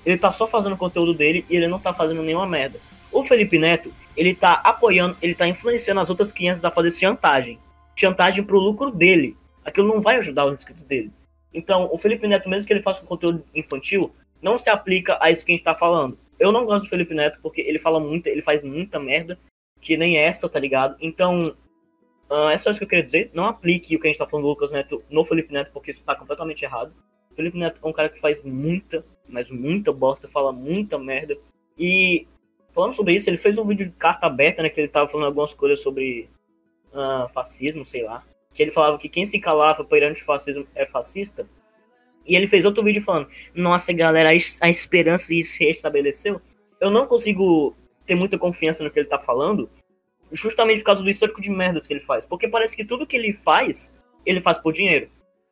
[0.04, 2.78] ele tá só fazendo o conteúdo dele e ele não tá fazendo nenhuma merda.
[3.10, 7.58] O Felipe Neto, ele tá apoiando, ele tá influenciando as outras crianças a fazer chantagem.
[7.96, 9.36] Chantagem pro lucro dele.
[9.64, 11.10] Aquilo não vai ajudar os inscritos dele.
[11.52, 15.30] Então, o Felipe Neto, mesmo que ele faça um conteúdo infantil, não se aplica a
[15.30, 16.18] isso que a gente tá falando.
[16.38, 19.38] Eu não gosto do Felipe Neto porque ele fala muito, ele faz muita merda,
[19.80, 20.96] que nem essa, tá ligado?
[21.00, 21.54] Então,
[22.30, 23.30] uh, é só isso que eu queria dizer.
[23.32, 25.90] Não aplique o que a gente tá falando do Lucas Neto no Felipe Neto, porque
[25.90, 26.92] isso tá completamente errado.
[27.30, 31.36] O Felipe Neto é um cara que faz muita, mas muita bosta, fala muita merda.
[31.78, 32.26] E
[32.72, 34.68] falando sobre isso, ele fez um vídeo de carta aberta, né?
[34.68, 36.28] Que ele tava falando algumas coisas sobre
[36.92, 38.24] uh, fascismo, sei lá.
[38.52, 41.46] Que ele falava que quem se calava perante o fascismo é fascista.
[42.26, 46.40] E ele fez outro vídeo falando: Nossa, galera, a esperança se restabeleceu.
[46.80, 47.74] Eu não consigo
[48.08, 49.70] ter muita confiança no que ele tá falando,
[50.32, 52.24] justamente por causa do histórico de merdas que ele faz.
[52.26, 53.94] Porque parece que tudo que ele faz,
[54.24, 55.08] ele faz por dinheiro,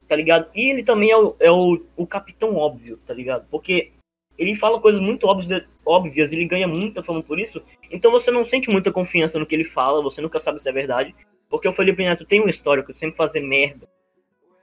[0.09, 0.49] tá ligado?
[0.55, 3.47] E ele também é o, é o, o capitão óbvio, tá ligado?
[3.51, 3.93] Porque
[4.39, 7.63] ele fala coisas muito óbvias, óbvias, ele ganha muita fama por isso.
[7.91, 10.73] Então você não sente muita confiança no que ele fala, você nunca sabe se é
[10.73, 11.15] verdade.
[11.49, 13.89] Porque o Felipe Neto tem um histórico de sempre fazer merda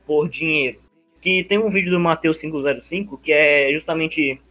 [0.06, 0.80] por dinheiro.
[1.22, 4.42] Que tem um vídeo do Matheus 505 que é justamente.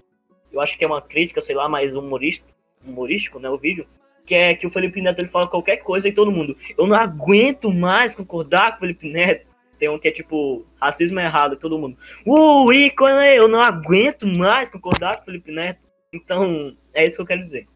[0.51, 2.47] Eu acho que é uma crítica, sei lá, mais humorista,
[2.85, 3.49] humorístico, né?
[3.49, 3.87] O vídeo.
[4.25, 6.57] Que é que o Felipe Neto ele fala qualquer coisa e todo mundo.
[6.79, 9.47] Eu não aguento mais concordar com o Felipe Neto.
[9.79, 11.97] Tem um que é tipo, racismo é errado, todo mundo.
[12.25, 15.81] Uh, ícone, eu não aguento mais concordar com o Felipe Neto.
[16.13, 17.67] Então, é isso que eu quero dizer.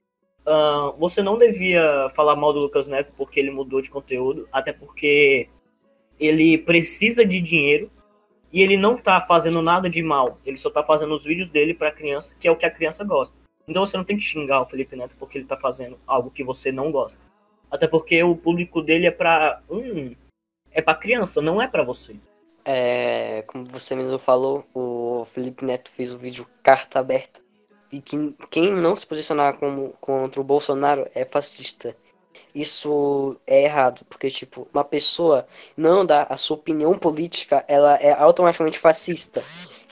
[0.46, 4.72] Uh, você não devia falar mal do Lucas Neto porque ele mudou de conteúdo, até
[4.72, 5.48] porque
[6.20, 7.90] ele precisa de dinheiro
[8.52, 10.38] e ele não tá fazendo nada de mal.
[10.46, 13.04] Ele só tá fazendo os vídeos dele pra criança, que é o que a criança
[13.04, 13.36] gosta.
[13.68, 16.44] Então você não tem que xingar o Felipe Neto porque ele tá fazendo algo que
[16.44, 17.20] você não gosta.
[17.70, 19.60] Até porque o público dele é pra.
[19.68, 20.14] Hum,
[20.70, 22.16] é pra criança, não é pra você.
[22.64, 27.40] É, como você mesmo falou, o Felipe Neto fez o vídeo carta aberta.
[27.90, 31.96] E que, quem não se posicionar como, contra o Bolsonaro é fascista.
[32.56, 38.12] Isso é errado, porque, tipo, uma pessoa não dá a sua opinião política, ela é
[38.12, 39.42] automaticamente fascista.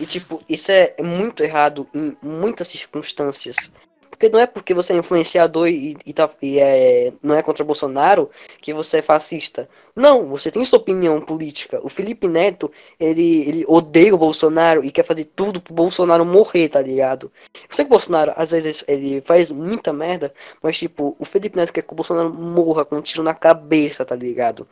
[0.00, 3.70] E, tipo, isso é muito errado em muitas circunstâncias.
[4.14, 7.64] Porque não é porque você é influenciador e, e, tá, e é, não é contra
[7.64, 9.68] Bolsonaro que você é fascista.
[9.94, 11.80] Não, você tem sua opinião política.
[11.84, 16.68] O Felipe Neto, ele, ele odeia o Bolsonaro e quer fazer tudo pro Bolsonaro morrer,
[16.68, 17.30] tá ligado?
[17.54, 21.56] Eu sei que o Bolsonaro, às vezes, ele faz muita merda, mas, tipo, o Felipe
[21.56, 24.68] Neto quer que o Bolsonaro morra com um tiro na cabeça, tá ligado?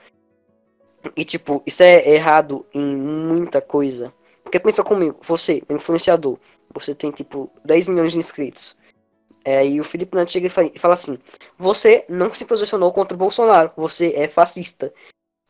[1.16, 4.14] E, tipo, isso é errado em muita coisa.
[4.44, 6.38] Porque pensa comigo, você influenciador,
[6.72, 8.80] você tem, tipo, 10 milhões de inscritos.
[9.44, 11.18] É, e o Felipe Neto chega e fala assim:
[11.58, 14.92] Você não se posicionou contra o Bolsonaro, você é fascista.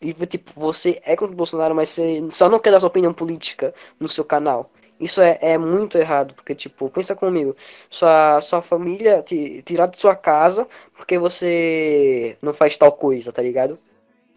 [0.00, 3.14] E tipo, você é contra o Bolsonaro, mas você só não quer dar sua opinião
[3.14, 4.70] política no seu canal.
[4.98, 7.56] Isso é, é muito errado, porque, tipo, pensa comigo,
[7.90, 13.42] sua, sua família te tirar de sua casa porque você não faz tal coisa, tá
[13.42, 13.78] ligado?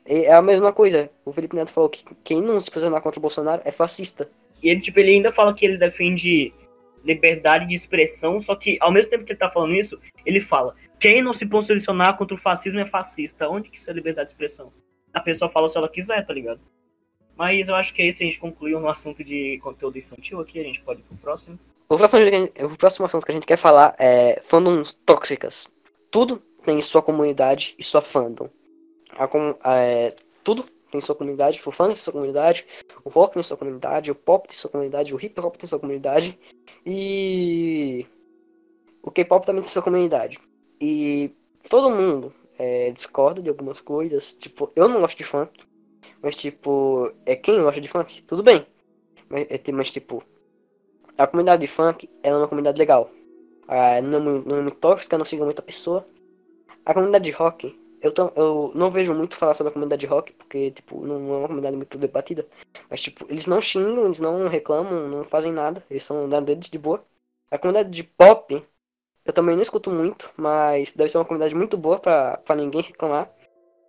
[0.07, 1.09] E é a mesma coisa.
[1.23, 4.29] O Felipe Neto falou que quem não se posicionar contra o Bolsonaro é fascista.
[4.61, 6.53] E ele, tipo, ele ainda fala que ele defende
[7.05, 10.75] liberdade de expressão, só que ao mesmo tempo que ele tá falando isso, ele fala:
[10.99, 13.47] quem não se posicionar contra o fascismo é fascista.
[13.47, 14.73] Onde que isso é liberdade de expressão?
[15.13, 16.59] A pessoa fala se ela quiser, tá ligado?
[17.37, 20.59] Mas eu acho que é isso, a gente concluiu no assunto de conteúdo infantil aqui,
[20.59, 21.59] a gente pode ir pro próximo.
[21.87, 22.21] O próximo,
[22.61, 25.67] o próximo assunto que a gente quer falar é fandoms tóxicas.
[26.09, 28.49] Tudo tem sua comunidade e sua fandom.
[29.61, 30.65] A, é, tudo
[30.95, 32.65] tem sua comunidade, o funk tem sua comunidade,
[33.03, 35.79] o rock tem sua comunidade, o pop tem sua comunidade, o hip hop tem sua
[35.79, 36.39] comunidade
[36.86, 38.05] e
[39.01, 40.39] o K-pop também tem sua comunidade.
[40.79, 41.31] E
[41.69, 45.51] todo mundo é, discorda de algumas coisas, tipo, eu não gosto de funk,
[46.21, 48.65] mas tipo, é quem gosta de funk, tudo bem.
[49.29, 50.23] Mas, é, mas tipo,
[51.17, 53.10] a comunidade de funk é uma comunidade legal.
[53.67, 56.08] Ah, não, não muito tóxica, não siga muita pessoa.
[56.86, 60.71] A comunidade de rock eu, eu não vejo muito falar sobre a comunidade rock, porque,
[60.71, 62.45] tipo, não é uma comunidade muito debatida.
[62.89, 65.83] Mas, tipo, eles não xingam, eles não reclamam, não fazem nada.
[65.89, 67.03] Eles são da deles de boa.
[67.51, 68.63] A comunidade de pop,
[69.25, 72.81] eu também não escuto muito, mas deve ser uma comunidade muito boa pra, pra ninguém
[72.81, 73.31] reclamar.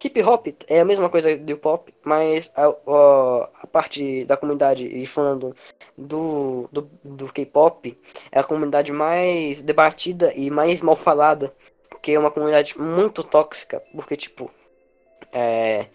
[0.02, 4.86] Hip hop é a mesma coisa do pop, mas a, a, a parte da comunidade
[4.86, 5.54] e falando
[5.98, 7.98] do, do, do K-pop
[8.30, 11.52] é a comunidade mais debatida e mais mal falada
[12.06, 14.48] porque é uma comunidade muito tóxica, porque, tipo,
[15.32, 15.86] é,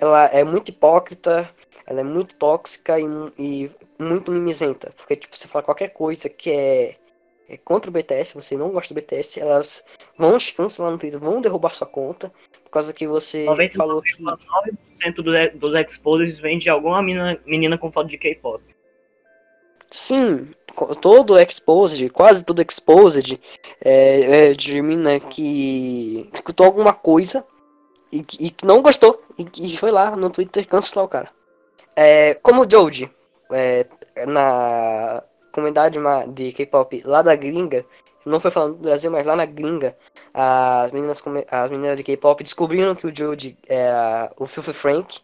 [0.00, 1.48] ela é muito hipócrita,
[1.86, 3.04] ela é muito tóxica e,
[3.38, 6.96] e muito mimizenta, porque, tipo, você fala qualquer coisa que é,
[7.48, 9.84] é contra o BTS, você não gosta do BTS, elas
[10.18, 12.32] vão te cancelar no Twitter, vão derrubar sua conta,
[12.64, 14.20] por causa que você 99, falou que...
[14.20, 18.60] 99% dos exposes vem de alguma menina, menina com foto de K-pop.
[19.90, 20.48] Sim,
[21.00, 23.40] todo Exposed, quase todo Exposed
[23.84, 27.44] é, é de mina que escutou alguma coisa
[28.12, 31.30] e, e que não gostou e que foi lá no Twitter cancelar o cara.
[31.96, 33.10] É, como o Joji,
[33.50, 33.84] é,
[34.26, 35.22] na
[35.52, 35.98] comunidade
[36.28, 37.84] de K-pop lá da gringa,
[38.24, 39.96] não foi falando do Brasil, mas lá na gringa,
[40.32, 45.20] as meninas, as meninas de K-pop descobriram que o Joji era o Filthy Frank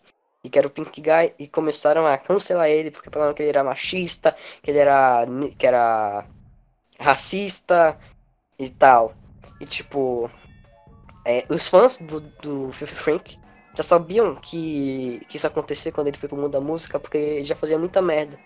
[0.47, 3.51] e que era o Pink Guy e começaram a cancelar ele porque falaram que ele
[3.51, 5.27] era machista, que ele era
[5.59, 6.25] que era
[7.01, 7.99] racista
[8.57, 9.13] e tal.
[9.61, 10.31] E tipo,
[11.25, 13.39] é, os fãs do, do Filthy Frank
[13.77, 17.45] já sabiam que, que isso acontecer quando ele foi pro mundo da música, porque ele
[17.45, 18.39] já fazia muita merda.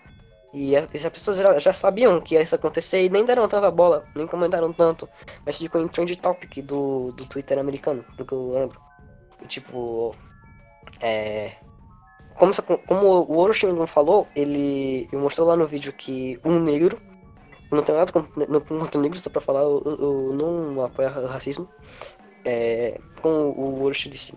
[0.53, 4.05] E as pessoas já, já, sabiam que ia isso acontecer e nem deram tanta bola,
[4.15, 5.07] nem comentaram tanto.
[5.45, 8.81] Mas ficou em trend topic do, do Twitter americano, do que eu lembro.
[9.41, 10.15] E, tipo,
[10.99, 11.53] é,
[12.41, 12.53] como,
[12.87, 16.99] como o Orochimaru falou, ele, mostrou lá no vídeo que um negro,
[17.71, 21.69] não tem nada contra negro, só pra falar, eu, eu não apoio racismo,
[22.43, 24.33] é, como o Orochi disse,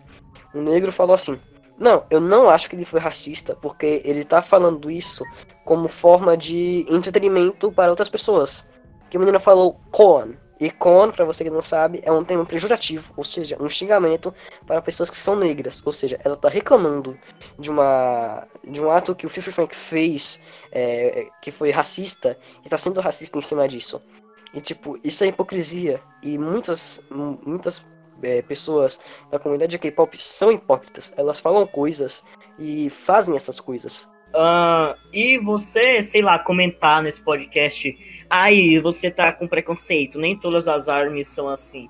[0.55, 1.41] um negro falou assim,
[1.79, 5.25] não, eu não acho que ele foi racista, porque ele tá falando isso
[5.65, 8.67] como forma de entretenimento para outras pessoas.
[9.09, 12.47] Que a menina falou Koan, e con, para você que não sabe, é um termo
[12.47, 14.33] pejorativo, ou seja, um xingamento
[14.67, 15.83] para pessoas que são negras.
[15.85, 17.19] Ou seja, ela está reclamando
[17.59, 20.41] de uma de um ato que o Fifi Frank fez,
[20.71, 24.01] é, que foi racista, e está sendo racista em cima disso.
[24.53, 26.01] E tipo, isso é hipocrisia.
[26.23, 27.85] E muitas muitas
[28.23, 31.13] é, pessoas da comunidade K-pop são hipócritas.
[31.17, 32.23] Elas falam coisas
[32.59, 34.09] e fazem essas coisas.
[34.35, 37.97] Uh, e você, sei lá, comentar nesse podcast
[38.37, 41.89] Aí você tá com preconceito, nem todas as armas são assim.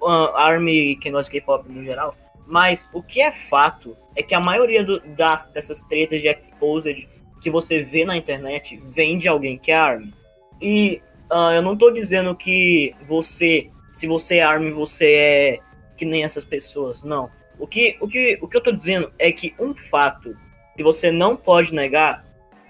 [0.00, 2.16] Uh, army que nós K-pop no geral.
[2.46, 7.06] Mas o que é fato é que a maioria do, das, dessas tretas de exposed
[7.42, 10.14] que você vê na internet vem de alguém que é ARMY.
[10.58, 15.58] E uh, eu não tô dizendo que você, se você é ARMY, você é
[15.98, 17.28] que nem essas pessoas, não.
[17.58, 20.34] O que, o, que, o que eu tô dizendo é que um fato
[20.74, 22.23] que você não pode negar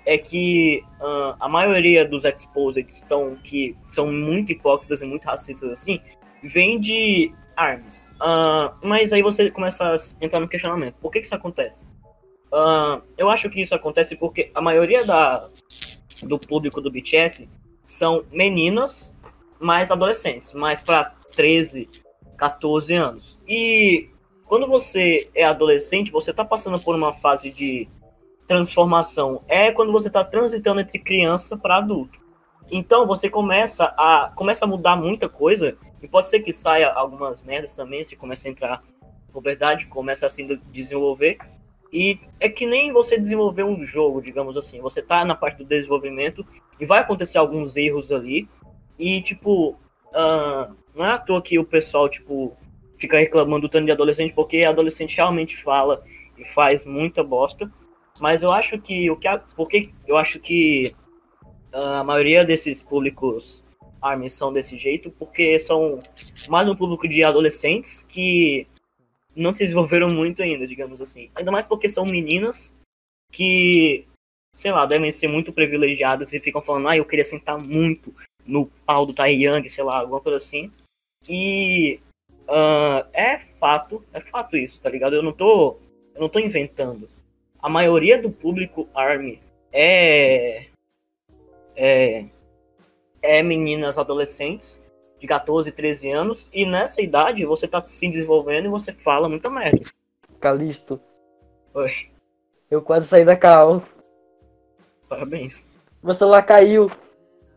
[0.04, 5.70] é que uh, a maioria dos exposed estão que são muito hipócritas e muito racistas
[5.70, 6.00] assim,
[6.42, 8.08] vem de armas.
[8.14, 10.96] Uh, mas aí você começa a entrar no questionamento.
[11.00, 11.84] Por que, que isso acontece?
[12.52, 15.48] Uh, eu acho que isso acontece porque a maioria da,
[16.22, 17.48] do público do BTS
[17.84, 19.14] são meninas
[19.58, 21.88] mais adolescentes, mais para 13,
[22.36, 23.40] 14 anos.
[23.48, 24.08] E
[24.46, 27.88] quando você é adolescente, você está passando por uma fase de
[28.46, 32.18] transformação é quando você está transitando entre criança para adulto.
[32.70, 37.42] Então você começa a começa a mudar muita coisa e pode ser que saia algumas
[37.42, 38.82] merdas também se começa a entrar
[39.34, 41.38] na verdade começa a se desenvolver
[41.92, 44.80] e é que nem você desenvolver um jogo, digamos assim.
[44.80, 46.44] Você tá na parte do desenvolvimento
[46.80, 48.48] e vai acontecer alguns erros ali
[48.98, 52.56] e tipo uh, não é à toa que o pessoal tipo
[52.96, 56.02] fica reclamando tanto de adolescente porque adolescente realmente fala
[56.38, 57.70] e faz muita bosta
[58.20, 60.94] mas eu acho que o que porque eu acho que
[61.72, 63.64] ah, a maioria desses públicos
[64.00, 66.00] army são desse jeito porque são
[66.48, 68.66] mais um público de adolescentes que
[69.34, 71.30] não se desenvolveram muito ainda, digamos assim.
[71.34, 72.78] Ainda mais porque são meninas
[73.32, 74.06] que,
[74.54, 78.14] sei lá, devem ser muito privilegiadas e ficam falando, ah, eu queria sentar muito
[78.46, 80.70] no pau do Taeyang, sei lá, alguma coisa assim.
[81.28, 81.98] E
[82.46, 85.16] uh, é fato, é fato isso, tá ligado?
[85.16, 85.78] Eu não tô,
[86.14, 87.08] eu não tô inventando
[87.64, 89.40] a maioria do público ARMY
[89.72, 90.66] é,
[91.74, 92.26] é,
[93.22, 94.78] é meninas adolescentes
[95.18, 99.48] de 14, 13 anos, e nessa idade você tá se desenvolvendo e você fala muita
[99.48, 99.80] merda.
[100.38, 101.00] Calisto.
[101.72, 101.90] Oi.
[102.70, 103.82] Eu quase saí da cal.
[105.08, 105.64] Parabéns.
[106.02, 106.90] Meu celular caiu.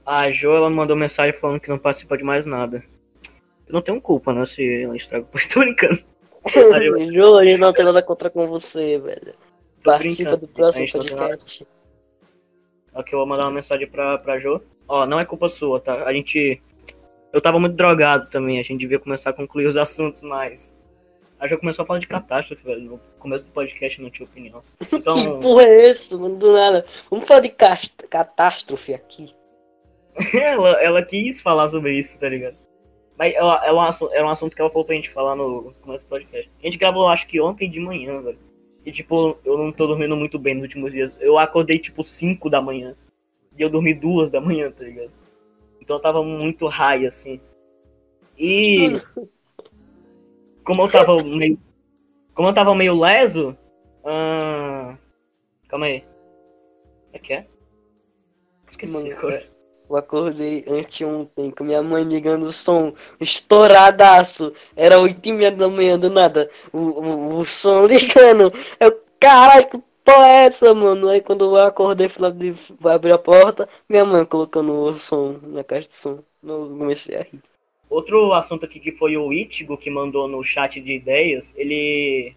[0.05, 2.82] A Jo, ela mandou mensagem falando que não participa de mais nada.
[3.68, 5.28] Eu não tenho culpa, né, se ela estraga.
[5.53, 6.01] Tô brincando.
[7.12, 9.34] Jo, eu não tenho nada contra com você, velho.
[9.84, 11.67] Participa do próximo tá podcast.
[12.93, 14.61] Ok, eu vou mandar uma mensagem pra, pra Jo.
[14.88, 16.03] Ó, não é culpa sua, tá?
[16.03, 16.61] A gente.
[17.32, 20.75] Eu tava muito drogado também, a gente devia começar a concluir os assuntos, mas.
[21.39, 22.82] A Jo começou a falar de catástrofe, velho.
[22.82, 24.63] No começo do podcast não tinha opinião.
[24.91, 25.15] Então...
[25.15, 26.36] que porra é isso, mano?
[26.38, 26.84] Do nada.
[27.11, 29.34] Vamos falar de catástrofe aqui.
[30.34, 32.57] ela, ela quis falar sobre isso, tá ligado?
[33.17, 36.09] Mas ela, ela, era um assunto que ela falou pra gente falar no começo do
[36.09, 36.51] podcast.
[36.59, 38.39] A gente gravou, acho que ontem de manhã, velho.
[38.88, 41.17] E, tipo, eu não tô dormindo muito bem nos últimos dias.
[41.19, 42.95] Eu acordei, tipo, 5 da manhã.
[43.57, 45.11] E eu dormi duas da manhã, tá ligado?
[45.81, 47.41] Então eu tava muito high, assim.
[48.39, 48.93] E.
[50.63, 51.59] Como eu tava meio.
[52.33, 53.57] Como eu tava meio leso.
[54.05, 54.97] Uh...
[55.67, 56.05] Calma aí.
[57.11, 57.45] É que é?
[58.69, 59.45] Esqueci Mano, agora.
[59.89, 64.53] Eu acordei anteontem com minha mãe ligando o som estouradaço.
[64.75, 66.49] Era oito e meia da manhã do nada.
[66.73, 68.51] O, o, o som ligando.
[68.79, 71.09] Eu, caralho, que porra é essa, mano?
[71.09, 72.53] Aí quando eu acordei, fui lá de,
[72.85, 76.19] abrir a porta, minha mãe colocando o som na caixa de som.
[76.43, 77.41] Eu comecei a rir.
[77.89, 82.35] Outro assunto aqui que foi o Itigo que mandou no chat de ideias, ele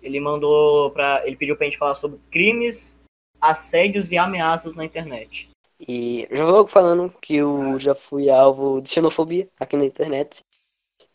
[0.00, 2.98] ele mandou para ele pediu pra gente falar sobre crimes,
[3.40, 5.49] assédios e ameaças na internet.
[5.88, 10.44] E já vou logo falando que eu já fui alvo de xenofobia aqui na internet.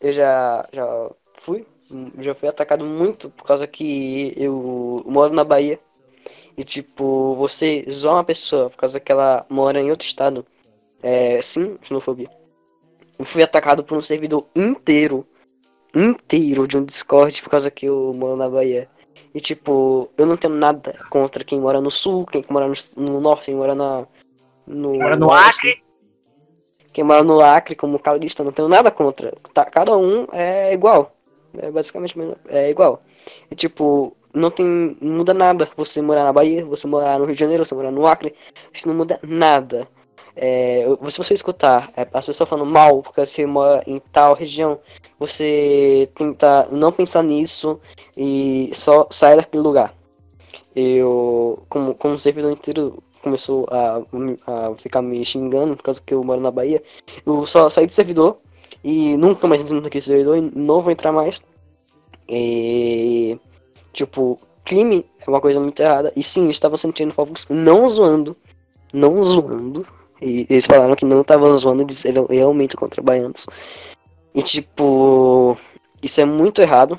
[0.00, 1.64] Eu já, já fui,
[2.18, 5.78] já fui atacado muito por causa que eu moro na Bahia.
[6.56, 10.44] E tipo, você zoa uma pessoa por causa que ela mora em outro estado.
[11.02, 12.28] É sim, xenofobia.
[13.18, 15.24] Eu fui atacado por um servidor inteiro,
[15.94, 18.88] inteiro de um Discord por causa que eu moro na Bahia.
[19.32, 23.20] E tipo, eu não tenho nada contra quem mora no sul, quem mora no, no
[23.20, 24.06] norte, quem mora na,
[24.66, 25.82] no, mora no Acre.
[26.92, 29.32] Quem mora no Acre como calista, não tenho nada contra.
[29.52, 31.12] Tá, cada um é igual.
[31.58, 32.14] É basicamente
[32.48, 33.00] é igual.
[33.50, 34.96] E tipo, não tem.
[35.00, 35.68] Não muda nada.
[35.76, 38.34] Você morar na Bahia, você morar no Rio de Janeiro, você morar no Acre.
[38.72, 39.86] Isso não muda nada.
[40.38, 44.78] É, se você escutar é, as pessoas falando mal porque você mora em tal região,
[45.18, 47.80] você tenta não pensar nisso
[48.14, 49.94] e só sair daquele lugar.
[50.74, 54.02] Eu, como, como servidor inteiro, começou a,
[54.46, 56.80] a ficar me xingando por causa que eu moro na Bahia,
[57.26, 58.38] eu só saí do servidor
[58.84, 61.42] e nunca mais entro naquele servidor e não vou entrar mais.
[62.28, 63.36] E,
[63.92, 66.12] tipo, crime é uma coisa muito errada.
[66.14, 68.36] E sim, estavam sentindo fogos não zoando.
[68.94, 69.84] Não zoando.
[70.22, 73.46] E eles falaram que não estavam zoando, eles eram realmente contra baianos.
[74.32, 75.56] E tipo,
[76.00, 76.96] isso é muito errado.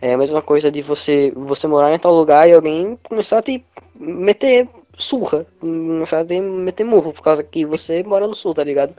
[0.00, 3.42] É a mesma coisa de você você morar em tal lugar e alguém começar a
[3.42, 3.64] te
[3.94, 4.68] meter
[4.98, 5.46] surra,
[6.26, 8.94] te meter murro, por causa que você mora no sul, tá ligado?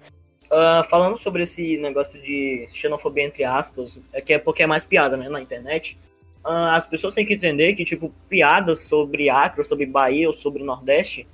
[0.46, 4.84] Uh, falando sobre esse negócio de xenofobia entre aspas, é que é porque é mais
[4.84, 5.98] piada, né, na internet.
[6.44, 10.64] Uh, as pessoas têm que entender que, tipo, piadas sobre Acre, sobre Bahia ou sobre
[10.64, 11.28] Nordeste,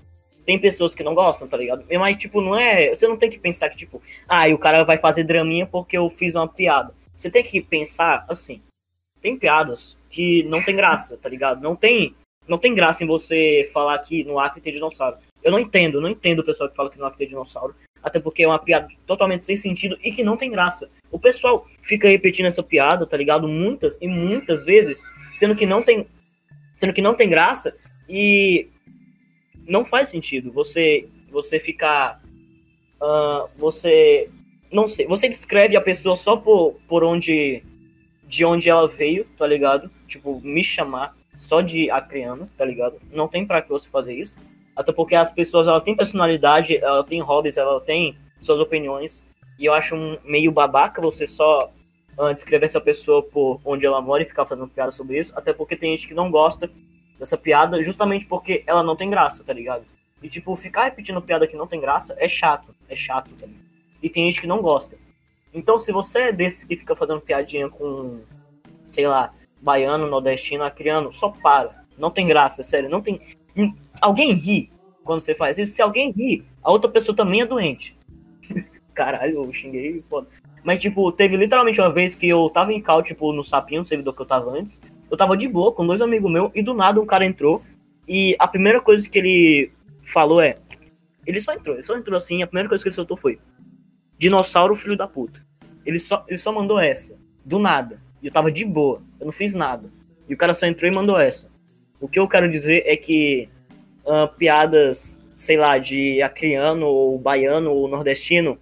[0.45, 1.85] tem pessoas que não gostam, tá ligado?
[1.97, 2.93] Mas, tipo, não é.
[2.93, 6.09] Você não tem que pensar que, tipo, ah, o cara vai fazer draminha porque eu
[6.09, 6.93] fiz uma piada.
[7.15, 8.61] Você tem que pensar assim
[9.25, 11.59] tem piadas que não tem graça, tá ligado?
[11.59, 12.13] Não tem,
[12.47, 15.17] não tem graça em você falar que no Acre tem dinossauro.
[15.43, 17.75] Eu não entendo, não entendo o pessoal que fala que no Acre tem dinossauro.
[18.01, 20.91] Até porque é uma piada totalmente sem sentido e que não tem graça.
[21.11, 23.47] O pessoal fica repetindo essa piada, tá ligado?
[23.47, 25.03] Muitas e muitas vezes,
[25.35, 26.05] sendo que não tem,
[26.77, 27.75] sendo que não tem graça
[28.07, 28.67] e
[29.67, 30.51] não faz sentido.
[30.51, 32.21] Você, você ficar,
[33.01, 34.29] uh, você,
[34.71, 37.63] não sei, você descreve a pessoa só por, por onde
[38.27, 39.89] de onde ela veio, tá ligado?
[40.07, 42.99] Tipo, me chamar só de acreano, tá ligado?
[43.11, 44.37] Não tem para que você fazer isso.
[44.75, 49.25] Até porque as pessoas, ela tem personalidade, ela tem hobbies, ela tem suas opiniões.
[49.57, 51.71] E eu acho meio babaca você só
[52.17, 55.31] uh, descrever essa pessoa por onde ela mora e ficar fazendo piada sobre isso.
[55.35, 56.69] Até porque tem gente que não gosta
[57.17, 59.85] dessa piada justamente porque ela não tem graça, tá ligado?
[60.21, 62.75] E, tipo, ficar repetindo piada que não tem graça é chato.
[62.89, 63.53] É chato, ligado?
[64.01, 64.97] E tem gente que não gosta.
[65.53, 68.19] Então, se você é desses que fica fazendo piadinha com,
[68.85, 69.33] sei lá,
[69.65, 71.83] baiano, nordestino, acriano, só para.
[71.97, 72.89] Não tem graça, sério.
[72.89, 73.19] Não tem.
[73.99, 74.71] Alguém ri
[75.03, 75.73] quando você faz isso.
[75.73, 77.97] Se alguém ri, a outra pessoa também é doente.
[78.93, 80.27] Caralho, eu xinguei, foda.
[80.63, 83.85] Mas, tipo, teve literalmente uma vez que eu tava em cal, tipo, no sapinho, no
[83.85, 84.81] servidor que eu tava antes.
[85.09, 87.61] Eu tava de boa com dois amigos meus e do nada um cara entrou.
[88.07, 89.71] E a primeira coisa que ele
[90.03, 90.57] falou é.
[91.25, 92.43] Ele só entrou, ele só entrou assim.
[92.43, 93.39] A primeira coisa que ele soltou foi:
[94.17, 95.43] Dinossauro, filho da puta.
[95.85, 97.17] Ele só, ele só mandou essa.
[97.43, 97.99] Do nada.
[98.25, 99.01] Eu tava de boa.
[99.19, 99.87] Eu não fiz nada.
[100.27, 101.47] E o cara só entrou e mandou essa.
[102.01, 103.47] O que eu quero dizer é que
[104.03, 108.57] uh, piadas, sei lá, de acriano, ou baiano, ou nordestino,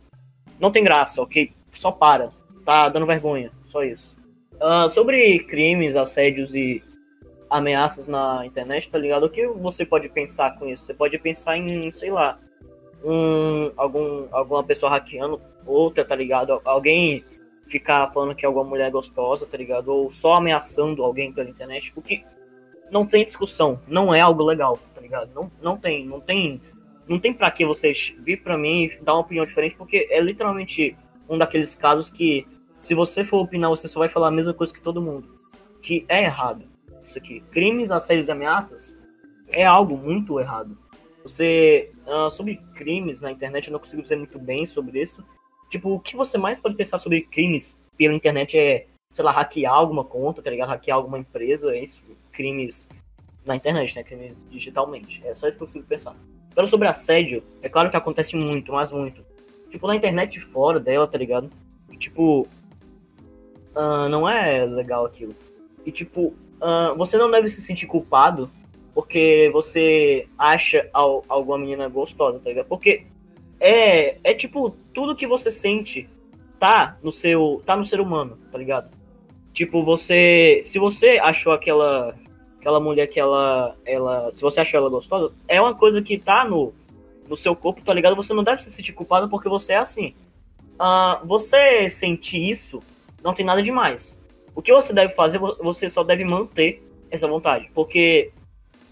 [0.59, 1.51] não tem graça, ok?
[1.71, 2.31] Só para.
[2.65, 3.51] Tá dando vergonha.
[3.65, 4.17] Só isso.
[4.55, 6.83] Uh, sobre crimes, assédios e
[7.49, 9.27] ameaças na internet, tá ligado?
[9.27, 10.85] O que você pode pensar com isso?
[10.85, 12.37] Você pode pensar em, sei lá,
[13.03, 16.59] um, algum, alguma pessoa hackeando outra, tá ligado?
[16.65, 17.23] Alguém
[17.73, 19.87] ficar falando que alguma mulher é gostosa, tá ligado?
[19.87, 22.23] Ou só ameaçando alguém pela internet, porque
[22.91, 25.31] não tem discussão, não é algo legal, tá ligado?
[25.33, 26.61] Não, não tem, não tem,
[27.07, 30.21] não tem para que vocês vir para mim e dar uma opinião diferente, porque é
[30.21, 30.95] literalmente
[31.27, 32.45] um daqueles casos que,
[32.79, 35.27] se você for opinar, você só vai falar a mesma coisa que todo mundo.
[35.81, 36.65] Que é errado.
[37.03, 37.41] Isso aqui.
[37.51, 38.95] Crimes, assédios e ameaças
[39.47, 40.77] é algo muito errado.
[41.23, 41.91] Você.
[42.05, 45.25] Uh, sobre crimes na internet, eu não consigo dizer muito bem sobre isso.
[45.73, 49.73] Tipo, o que você mais pode pensar sobre crimes pela internet é, sei lá, hackear
[49.73, 50.69] alguma conta, tá ligado?
[50.69, 52.03] Hackear alguma empresa, é isso.
[52.31, 52.87] Crimes
[53.43, 54.03] na internet, né?
[54.03, 55.25] Crimes digitalmente.
[55.25, 56.15] É só isso que eu consigo pensar.
[56.51, 59.25] Agora sobre assédio, é claro que acontece muito, mas muito.
[59.71, 61.49] Tipo, na internet fora dela, tá ligado?
[61.91, 62.47] E, tipo,
[63.75, 65.35] uh, não é legal aquilo.
[65.83, 68.47] E tipo, uh, você não deve se sentir culpado
[68.93, 72.67] porque você acha alguma menina gostosa, tá ligado?
[72.67, 73.07] Porque
[73.65, 76.09] é, é tipo, tudo que você sente
[76.59, 77.63] tá no seu.
[77.65, 78.91] tá no ser humano, tá ligado?
[79.53, 80.59] Tipo, você.
[80.65, 82.13] Se você achou aquela.
[82.59, 83.77] Aquela mulher que ela.
[83.85, 86.73] ela se você achou ela gostosa, é uma coisa que tá no,
[87.27, 88.17] no seu corpo, tá ligado?
[88.17, 90.13] Você não deve se sentir culpado porque você é assim.
[90.73, 92.83] Uh, você sentir isso
[93.23, 94.19] não tem nada demais.
[94.53, 97.71] O que você deve fazer, você só deve manter essa vontade.
[97.73, 98.29] Porque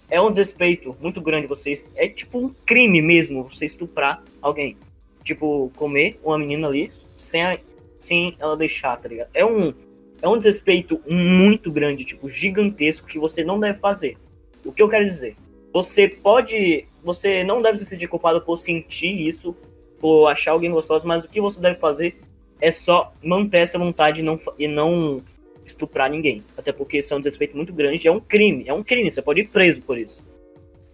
[0.10, 1.86] é um desrespeito muito grande vocês.
[1.96, 4.78] É tipo um crime mesmo você estuprar alguém.
[5.24, 7.60] Tipo, comer uma menina ali sem, a,
[8.00, 9.30] sem ela deixar, tá ligado?
[9.34, 9.74] É um,
[10.22, 14.18] é um desrespeito muito grande, tipo, gigantesco que você não deve fazer.
[14.66, 15.36] O que eu quero dizer?
[15.74, 16.86] Você pode.
[17.04, 19.56] Você não deve se sentir culpado por sentir isso,
[20.00, 22.20] por achar alguém gostoso, mas o que você deve fazer
[22.60, 25.22] é só manter essa vontade e não, e não
[25.66, 26.44] estuprar ninguém.
[26.56, 29.22] Até porque isso é um desrespeito muito grande, é um crime, é um crime, você
[29.22, 30.28] pode ir preso por isso.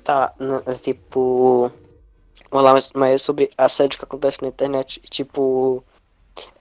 [0.04, 0.34] Tá,
[0.82, 1.72] tipo.
[2.52, 5.84] Vamos lá, mas sobre assédio que acontece na internet, tipo.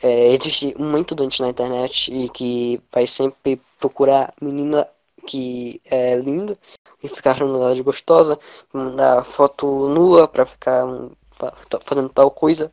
[0.02, 4.88] É, existe muito doente na internet e que vai sempre procurar menina
[5.26, 6.56] que é linda
[7.02, 8.38] e ficar chamando ela de gostosa,
[8.72, 10.86] mandar foto nua pra ficar
[11.82, 12.72] fazendo tal coisa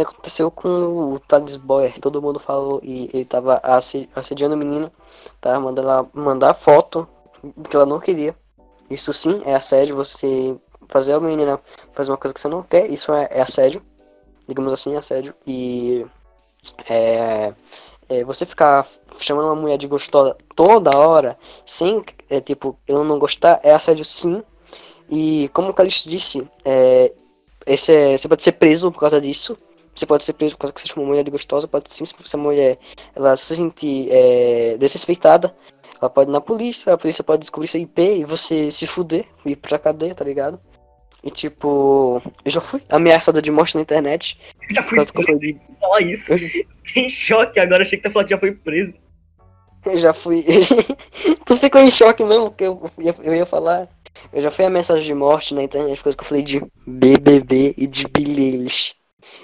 [0.00, 3.60] aconteceu com o Thales Boyer, todo mundo falou e ele tava
[4.14, 4.90] assediando a menina,
[5.40, 7.06] tava mandando ela mandar foto
[7.68, 8.34] que ela não queria.
[8.88, 10.56] Isso sim é assédio, você
[10.92, 11.58] fazer a menina
[11.92, 13.82] fazer uma coisa que você não quer, isso é, é assédio,
[14.46, 15.34] digamos assim, assédio.
[15.46, 16.06] E
[16.88, 17.54] é,
[18.08, 18.86] é, você ficar
[19.18, 24.04] chamando uma mulher de gostosa toda hora, sem, é, tipo, eu não gostar, é assédio
[24.04, 24.42] sim.
[25.10, 27.12] E como o Calixto disse, é,
[27.66, 29.56] esse é, você pode ser preso por causa disso.
[29.94, 31.68] Você pode ser preso por causa que você chama uma mulher de gostosa.
[31.68, 32.78] Pode sim, se essa mulher
[33.14, 35.54] ela se sentir é, desrespeitada,
[36.00, 36.94] ela pode ir na polícia.
[36.94, 40.58] A polícia pode descobrir seu IP e você se fuder, ir pra cadeia, tá ligado?
[41.22, 44.38] E tipo, eu já fui ameaçado de morte na internet.
[44.68, 45.38] Eu já fui preso.
[45.38, 45.56] De...
[45.80, 46.34] Falar isso.
[46.82, 48.92] Fiquei em choque agora, achei que tá falando que já foi preso.
[49.84, 50.44] Eu já fui.
[51.46, 52.90] tu ficou em choque mesmo, porque eu,
[53.22, 53.88] eu ia falar.
[54.32, 57.74] Eu já fui a mensagem de morte na internet, coisa que eu falei de BBB
[57.76, 58.94] e de bilhetes.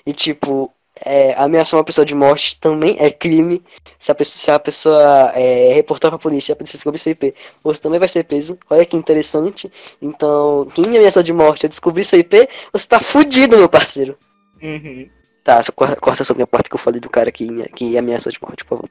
[0.04, 0.72] E tipo,
[1.04, 3.62] é, ameaçar uma pessoa de morte também é crime.
[3.98, 7.34] Se a pessoa, se a pessoa é, reportar pra polícia, a polícia descobrir seu IP,
[7.62, 8.58] você também vai ser preso.
[8.70, 9.70] Olha que interessante.
[10.00, 14.16] Então, quem me ameaçou de morte eu descobrir seu IP, você tá fudido, meu parceiro.
[14.62, 15.08] Uhum.
[15.44, 18.38] Tá, só corta sobre a parte que eu falei do cara que, que ameaçou de
[18.42, 18.90] morte, por favor.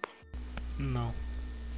[0.79, 1.13] Não.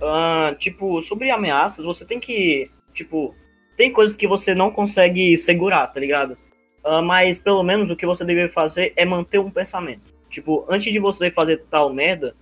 [0.02, 3.36] Uh, tipo, sobre ameaças, você tem que, tipo,
[3.76, 6.38] tem coisas que você não consegue segurar, tá ligado?
[6.84, 10.19] Uh, mas pelo menos o que você deve fazer é manter um pensamento.
[10.30, 12.36] Tipo, antes de você fazer tal merda,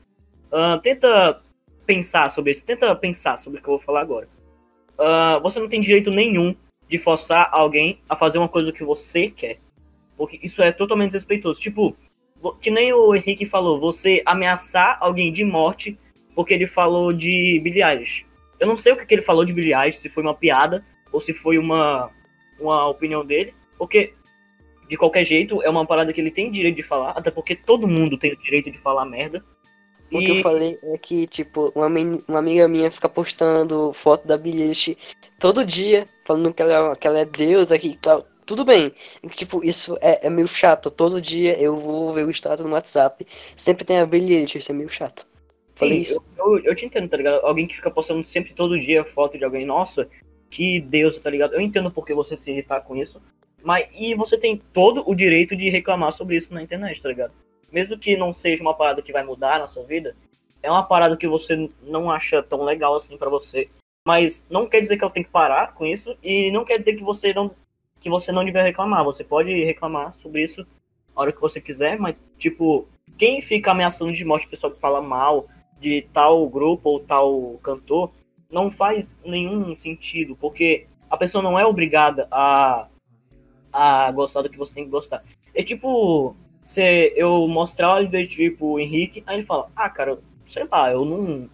[0.51, 1.41] uh, tenta
[1.85, 4.27] pensar sobre isso, tenta pensar sobre o que eu vou falar agora.
[4.97, 6.55] Uh, você não tem direito nenhum
[6.89, 9.59] de forçar alguém a fazer uma coisa que você quer.
[10.17, 11.59] Porque isso é totalmente desrespeitoso.
[11.59, 11.95] Tipo,
[12.61, 15.97] que nem o Henrique falou, você ameaçar alguém de morte
[16.35, 18.25] porque ele falou de Billie Eilish.
[18.59, 20.85] Eu não sei o que, que ele falou de Billie Eilish, se foi uma piada,
[21.11, 22.11] ou se foi uma,
[22.59, 24.13] uma opinião dele, porque
[24.87, 27.87] de qualquer jeito é uma parada que ele tem direito de falar, até porque todo
[27.87, 29.43] mundo tem o direito de falar merda.
[30.11, 30.25] O e...
[30.25, 31.87] que eu falei é que, tipo, uma,
[32.27, 34.97] uma amiga minha fica postando foto da bilhete
[35.39, 38.25] todo dia, falando que ela, que ela é deusa aqui e tal.
[38.45, 38.93] Tudo bem,
[39.31, 40.89] tipo, isso é, é meio chato.
[40.89, 43.25] Todo dia eu vou ver o status no WhatsApp.
[43.57, 45.27] Sempre tem a bilhete, isso é meio chato.
[45.75, 47.45] Sim, eu, eu, eu, te entendo, tá ligado?
[47.45, 50.09] Alguém que fica postando sempre todo dia foto de alguém, nossa,
[50.49, 51.53] que Deus, tá ligado?
[51.53, 53.21] Eu entendo porque você se irritar com isso.
[53.67, 57.33] Mas e você tem todo o direito de reclamar sobre isso na internet, tá ligado?
[57.69, 60.15] Mesmo que não seja uma parada que vai mudar na sua vida,
[60.63, 63.69] é uma parada que você não acha tão legal assim para você.
[64.07, 66.95] Mas não quer dizer que ela tem que parar com isso e não quer dizer
[66.95, 67.51] que você não
[67.99, 69.03] que você não deve reclamar.
[69.03, 70.65] Você pode reclamar sobre isso
[71.13, 72.87] a hora que você quiser, mas tipo,
[73.17, 75.45] quem fica ameaçando de morte pessoal que fala mal
[75.77, 78.13] de tal grupo ou tal cantor,
[78.49, 82.87] não faz nenhum sentido, porque a pessoa não é obrigada a,
[83.77, 85.23] a gostar do que você tem que gostar.
[85.53, 90.17] É tipo, se eu mostrar e ver, tipo, o Henrique, aí ele fala, ah, cara,
[90.45, 91.47] sei lá, eu não.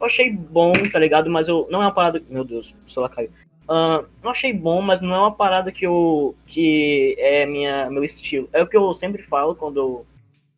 [0.00, 1.28] Eu achei bom, tá ligado?
[1.28, 1.66] Mas eu.
[1.70, 2.22] Não é uma parada.
[2.28, 3.30] Meu Deus, o celular caiu.
[3.64, 6.36] Uh, não achei bom, mas não é uma parada que eu.
[6.46, 8.48] que é minha, meu estilo.
[8.52, 10.06] É o que eu sempre falo quando eu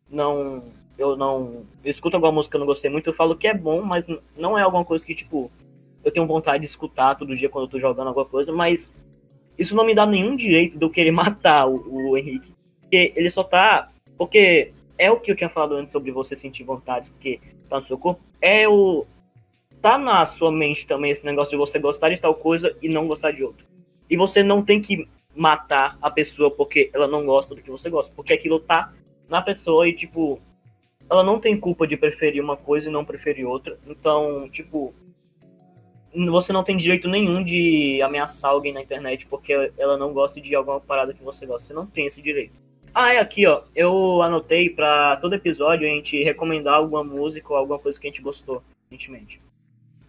[0.09, 0.63] não.
[0.97, 1.65] Eu não.
[1.83, 4.05] Eu escuto alguma música que eu não gostei muito, eu falo que é bom, mas
[4.37, 5.51] não é alguma coisa que, tipo,
[6.03, 8.93] eu tenho vontade de escutar todo dia quando eu tô jogando alguma coisa, mas
[9.57, 12.53] isso não me dá nenhum direito de eu querer matar o, o Henrique.
[12.81, 13.89] Porque ele só tá.
[14.17, 17.39] Porque é o que eu tinha falado antes sobre você sentir vontades, porque
[17.69, 18.21] tá no seu corpo.
[18.41, 19.05] É o.
[19.81, 23.07] Tá na sua mente também esse negócio de você gostar de tal coisa e não
[23.07, 23.65] gostar de outra.
[24.09, 27.89] E você não tem que matar a pessoa porque ela não gosta do que você
[27.89, 28.11] gosta.
[28.15, 28.91] Porque aquilo tá
[29.29, 30.41] na pessoa e, tipo,
[31.09, 33.77] ela não tem culpa de preferir uma coisa e não preferir outra.
[33.87, 34.93] Então, tipo,
[36.13, 40.55] você não tem direito nenhum de ameaçar alguém na internet porque ela não gosta de
[40.55, 41.67] alguma parada que você gosta.
[41.67, 42.53] Você não tem esse direito.
[42.93, 43.61] Ah, é aqui, ó.
[43.75, 48.09] Eu anotei para todo episódio a gente recomendar alguma música ou alguma coisa que a
[48.09, 49.39] gente gostou recentemente.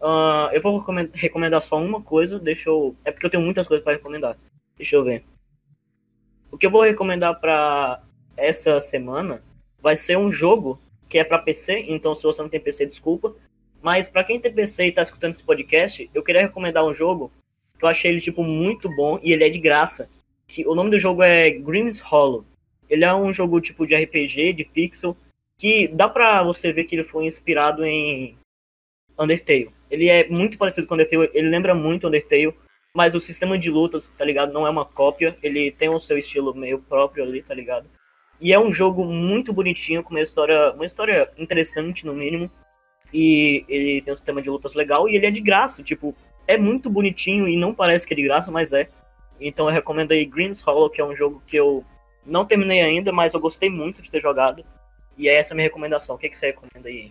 [0.00, 0.82] Uh, eu vou
[1.12, 2.94] recomendar só uma coisa, deixa eu.
[3.04, 4.38] É porque eu tenho muitas coisas para recomendar.
[4.76, 5.24] Deixa eu ver.
[6.50, 8.00] O que eu vou recomendar para
[8.36, 9.42] essa semana
[9.80, 13.34] vai ser um jogo que é para PC, então se você não tem PC, desculpa.
[13.88, 17.32] Mas para quem tem PC e tá escutando esse podcast, eu queria recomendar um jogo
[17.78, 20.10] que eu achei ele tipo muito bom e ele é de graça.
[20.46, 22.44] Que o nome do jogo é Grimm's Hollow.
[22.86, 25.16] Ele é um jogo tipo de RPG, de pixel,
[25.56, 28.36] que dá pra você ver que ele foi inspirado em
[29.18, 29.70] Undertale.
[29.90, 32.52] Ele é muito parecido com Undertale, ele lembra muito Undertale,
[32.94, 34.52] mas o sistema de lutas, tá ligado?
[34.52, 37.88] Não é uma cópia, ele tem o seu estilo meio próprio ali, tá ligado?
[38.38, 42.50] E é um jogo muito bonitinho, com uma história, uma história interessante no mínimo.
[43.12, 46.14] E ele tem um sistema de lutas legal e ele é de graça, tipo,
[46.46, 48.88] é muito bonitinho e não parece que é de graça, mas é.
[49.40, 51.84] Então eu recomendo aí Green's Hollow, que é um jogo que eu
[52.24, 54.64] não terminei ainda, mas eu gostei muito de ter jogado.
[55.16, 56.16] E é essa a minha recomendação.
[56.16, 57.10] O que, que você recomenda aí?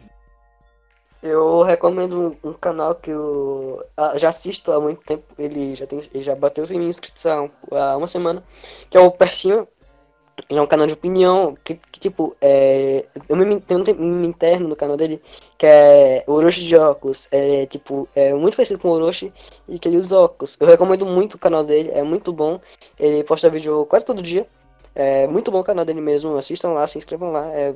[1.21, 5.23] Eu recomendo um, canal que eu ah, já assisto há muito tempo.
[5.37, 8.43] Ele já, tem, ele já bateu 100 mil inscritos há uma semana.
[8.89, 9.67] Que é o Persinho.
[10.49, 14.75] É um canal de opinião que, que tipo, é, eu me, um meme interno no
[14.75, 15.19] canal dele
[15.57, 17.27] que é Orochi de óculos.
[17.31, 19.33] É, tipo, é muito parecido com Orochi
[19.67, 20.55] e que ele usa óculos.
[20.59, 22.61] Eu recomendo muito o canal dele, é muito bom.
[22.99, 24.45] Ele posta vídeo quase todo dia.
[24.93, 26.37] É muito bom o canal dele mesmo.
[26.37, 27.47] Assistam lá, se inscrevam lá.
[27.51, 27.73] É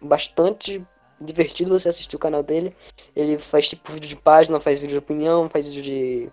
[0.00, 0.84] bastante
[1.18, 2.76] divertido você assistir o canal dele.
[3.16, 6.30] Ele faz tipo vídeo de página, faz vídeo de opinião, faz vídeo de.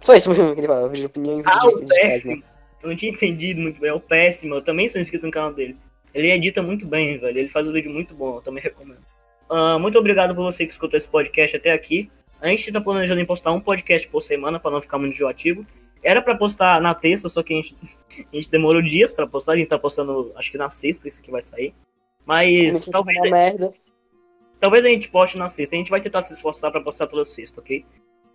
[0.00, 1.86] Só isso mesmo que ele fala, vídeo de opinião e vídeo ah, de, o de
[1.86, 2.53] péssimo.
[2.84, 4.56] Eu não tinha entendido muito bem, é o péssimo.
[4.56, 5.74] Eu também sou inscrito no canal dele.
[6.12, 7.38] Ele edita muito bem, velho.
[7.38, 9.00] Ele faz um vídeo muito bom, eu também recomendo.
[9.50, 12.10] Uh, muito obrigado por você que escutou esse podcast até aqui.
[12.42, 15.66] A gente tá planejando em postar um podcast por semana para não ficar muito enjoativo.
[16.02, 17.74] Era para postar na terça, só que a gente,
[18.30, 19.52] a gente demorou dias para postar.
[19.52, 21.74] A gente tá postando, acho que na sexta, isso que vai sair.
[22.26, 23.18] Mas talvez.
[23.30, 23.72] Merda.
[24.60, 25.74] Talvez a gente poste na sexta.
[25.74, 27.82] A gente vai tentar se esforçar para postar toda sexta, ok?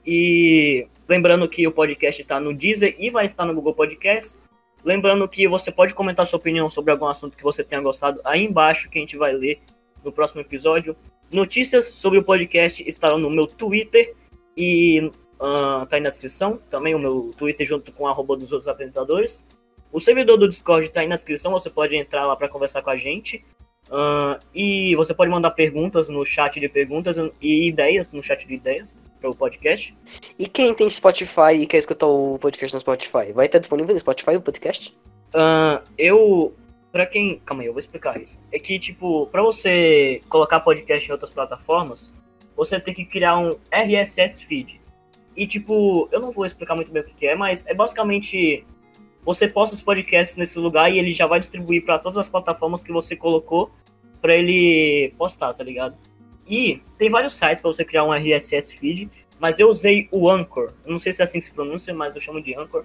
[0.06, 4.38] E lembrando que o podcast está no Deezer e vai estar no Google Podcast.
[4.84, 8.44] Lembrando que você pode comentar sua opinião sobre algum assunto que você tenha gostado aí
[8.44, 9.60] embaixo, que a gente vai ler
[10.04, 10.96] no próximo episódio.
[11.32, 14.16] Notícias sobre o podcast estarão no meu Twitter
[14.56, 16.60] e uh, tá aí na descrição.
[16.70, 19.46] Também o meu Twitter junto com a arroba dos outros apresentadores.
[19.92, 22.92] O servidor do Discord está aí na descrição, você pode entrar lá para conversar com
[22.92, 23.44] a gente.
[23.90, 28.54] Uh, e você pode mandar perguntas no chat de perguntas e ideias no chat de
[28.54, 29.98] ideias para o podcast.
[30.38, 34.00] E quem tem Spotify e quer escutar o podcast no Spotify, vai estar disponível no
[34.00, 34.96] Spotify o podcast?
[35.34, 36.54] Uh, eu.
[36.92, 37.40] Pra quem.
[37.40, 38.42] Calma aí, eu vou explicar isso.
[38.52, 42.14] É que, tipo, pra você colocar podcast em outras plataformas,
[42.56, 44.80] você tem que criar um RSS feed.
[45.36, 48.66] E, tipo, eu não vou explicar muito bem o que é, mas é basicamente.
[49.26, 52.82] Você posta os podcasts nesse lugar e ele já vai distribuir para todas as plataformas
[52.82, 53.70] que você colocou
[54.22, 55.96] para ele postar, tá ligado?
[56.48, 59.10] E tem vários sites para você criar um RSS feed,
[59.40, 60.74] mas eu usei o Anchor.
[60.86, 62.84] não sei se é assim que se pronuncia, mas eu chamo de Anchor.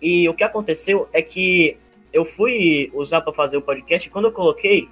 [0.00, 1.76] E o que aconteceu é que
[2.12, 4.88] eu fui usar para fazer o podcast e quando eu coloquei,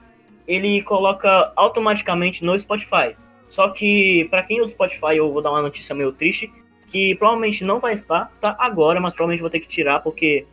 [0.46, 3.16] ele coloca automaticamente no Spotify.
[3.48, 6.52] Só que para quem usa Spotify, eu vou dar uma notícia meio triste,
[6.86, 10.46] que provavelmente não vai estar, tá agora, mas provavelmente vou ter que tirar, porque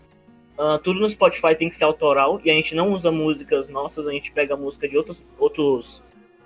[0.58, 4.08] uh, tudo no Spotify tem que ser autoral e a gente não usa músicas nossas,
[4.08, 6.03] a gente pega música de outros, outros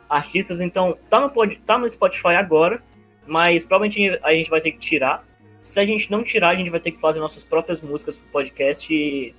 [0.10, 1.30] artistas, então tá no,
[1.66, 2.82] tá no Spotify agora,
[3.26, 5.24] mas provavelmente a gente vai ter que tirar.
[5.62, 8.28] Se a gente não tirar, a gente vai ter que fazer nossas próprias músicas pro
[8.30, 9.36] podcast e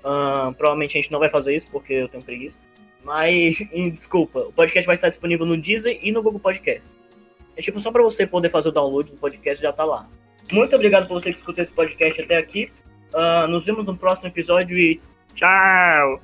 [0.00, 2.58] uh, provavelmente a gente não vai fazer isso porque eu tenho preguiça.
[3.04, 3.58] Mas,
[3.92, 6.98] desculpa, o podcast vai estar disponível no Deezer e no Google Podcast.
[7.56, 10.08] É tipo só para você poder fazer o download do podcast já tá lá.
[10.50, 12.70] Muito obrigado por você que escutou esse podcast até aqui.
[13.12, 15.00] Uh, nos vemos no próximo episódio e
[15.34, 16.20] tchau!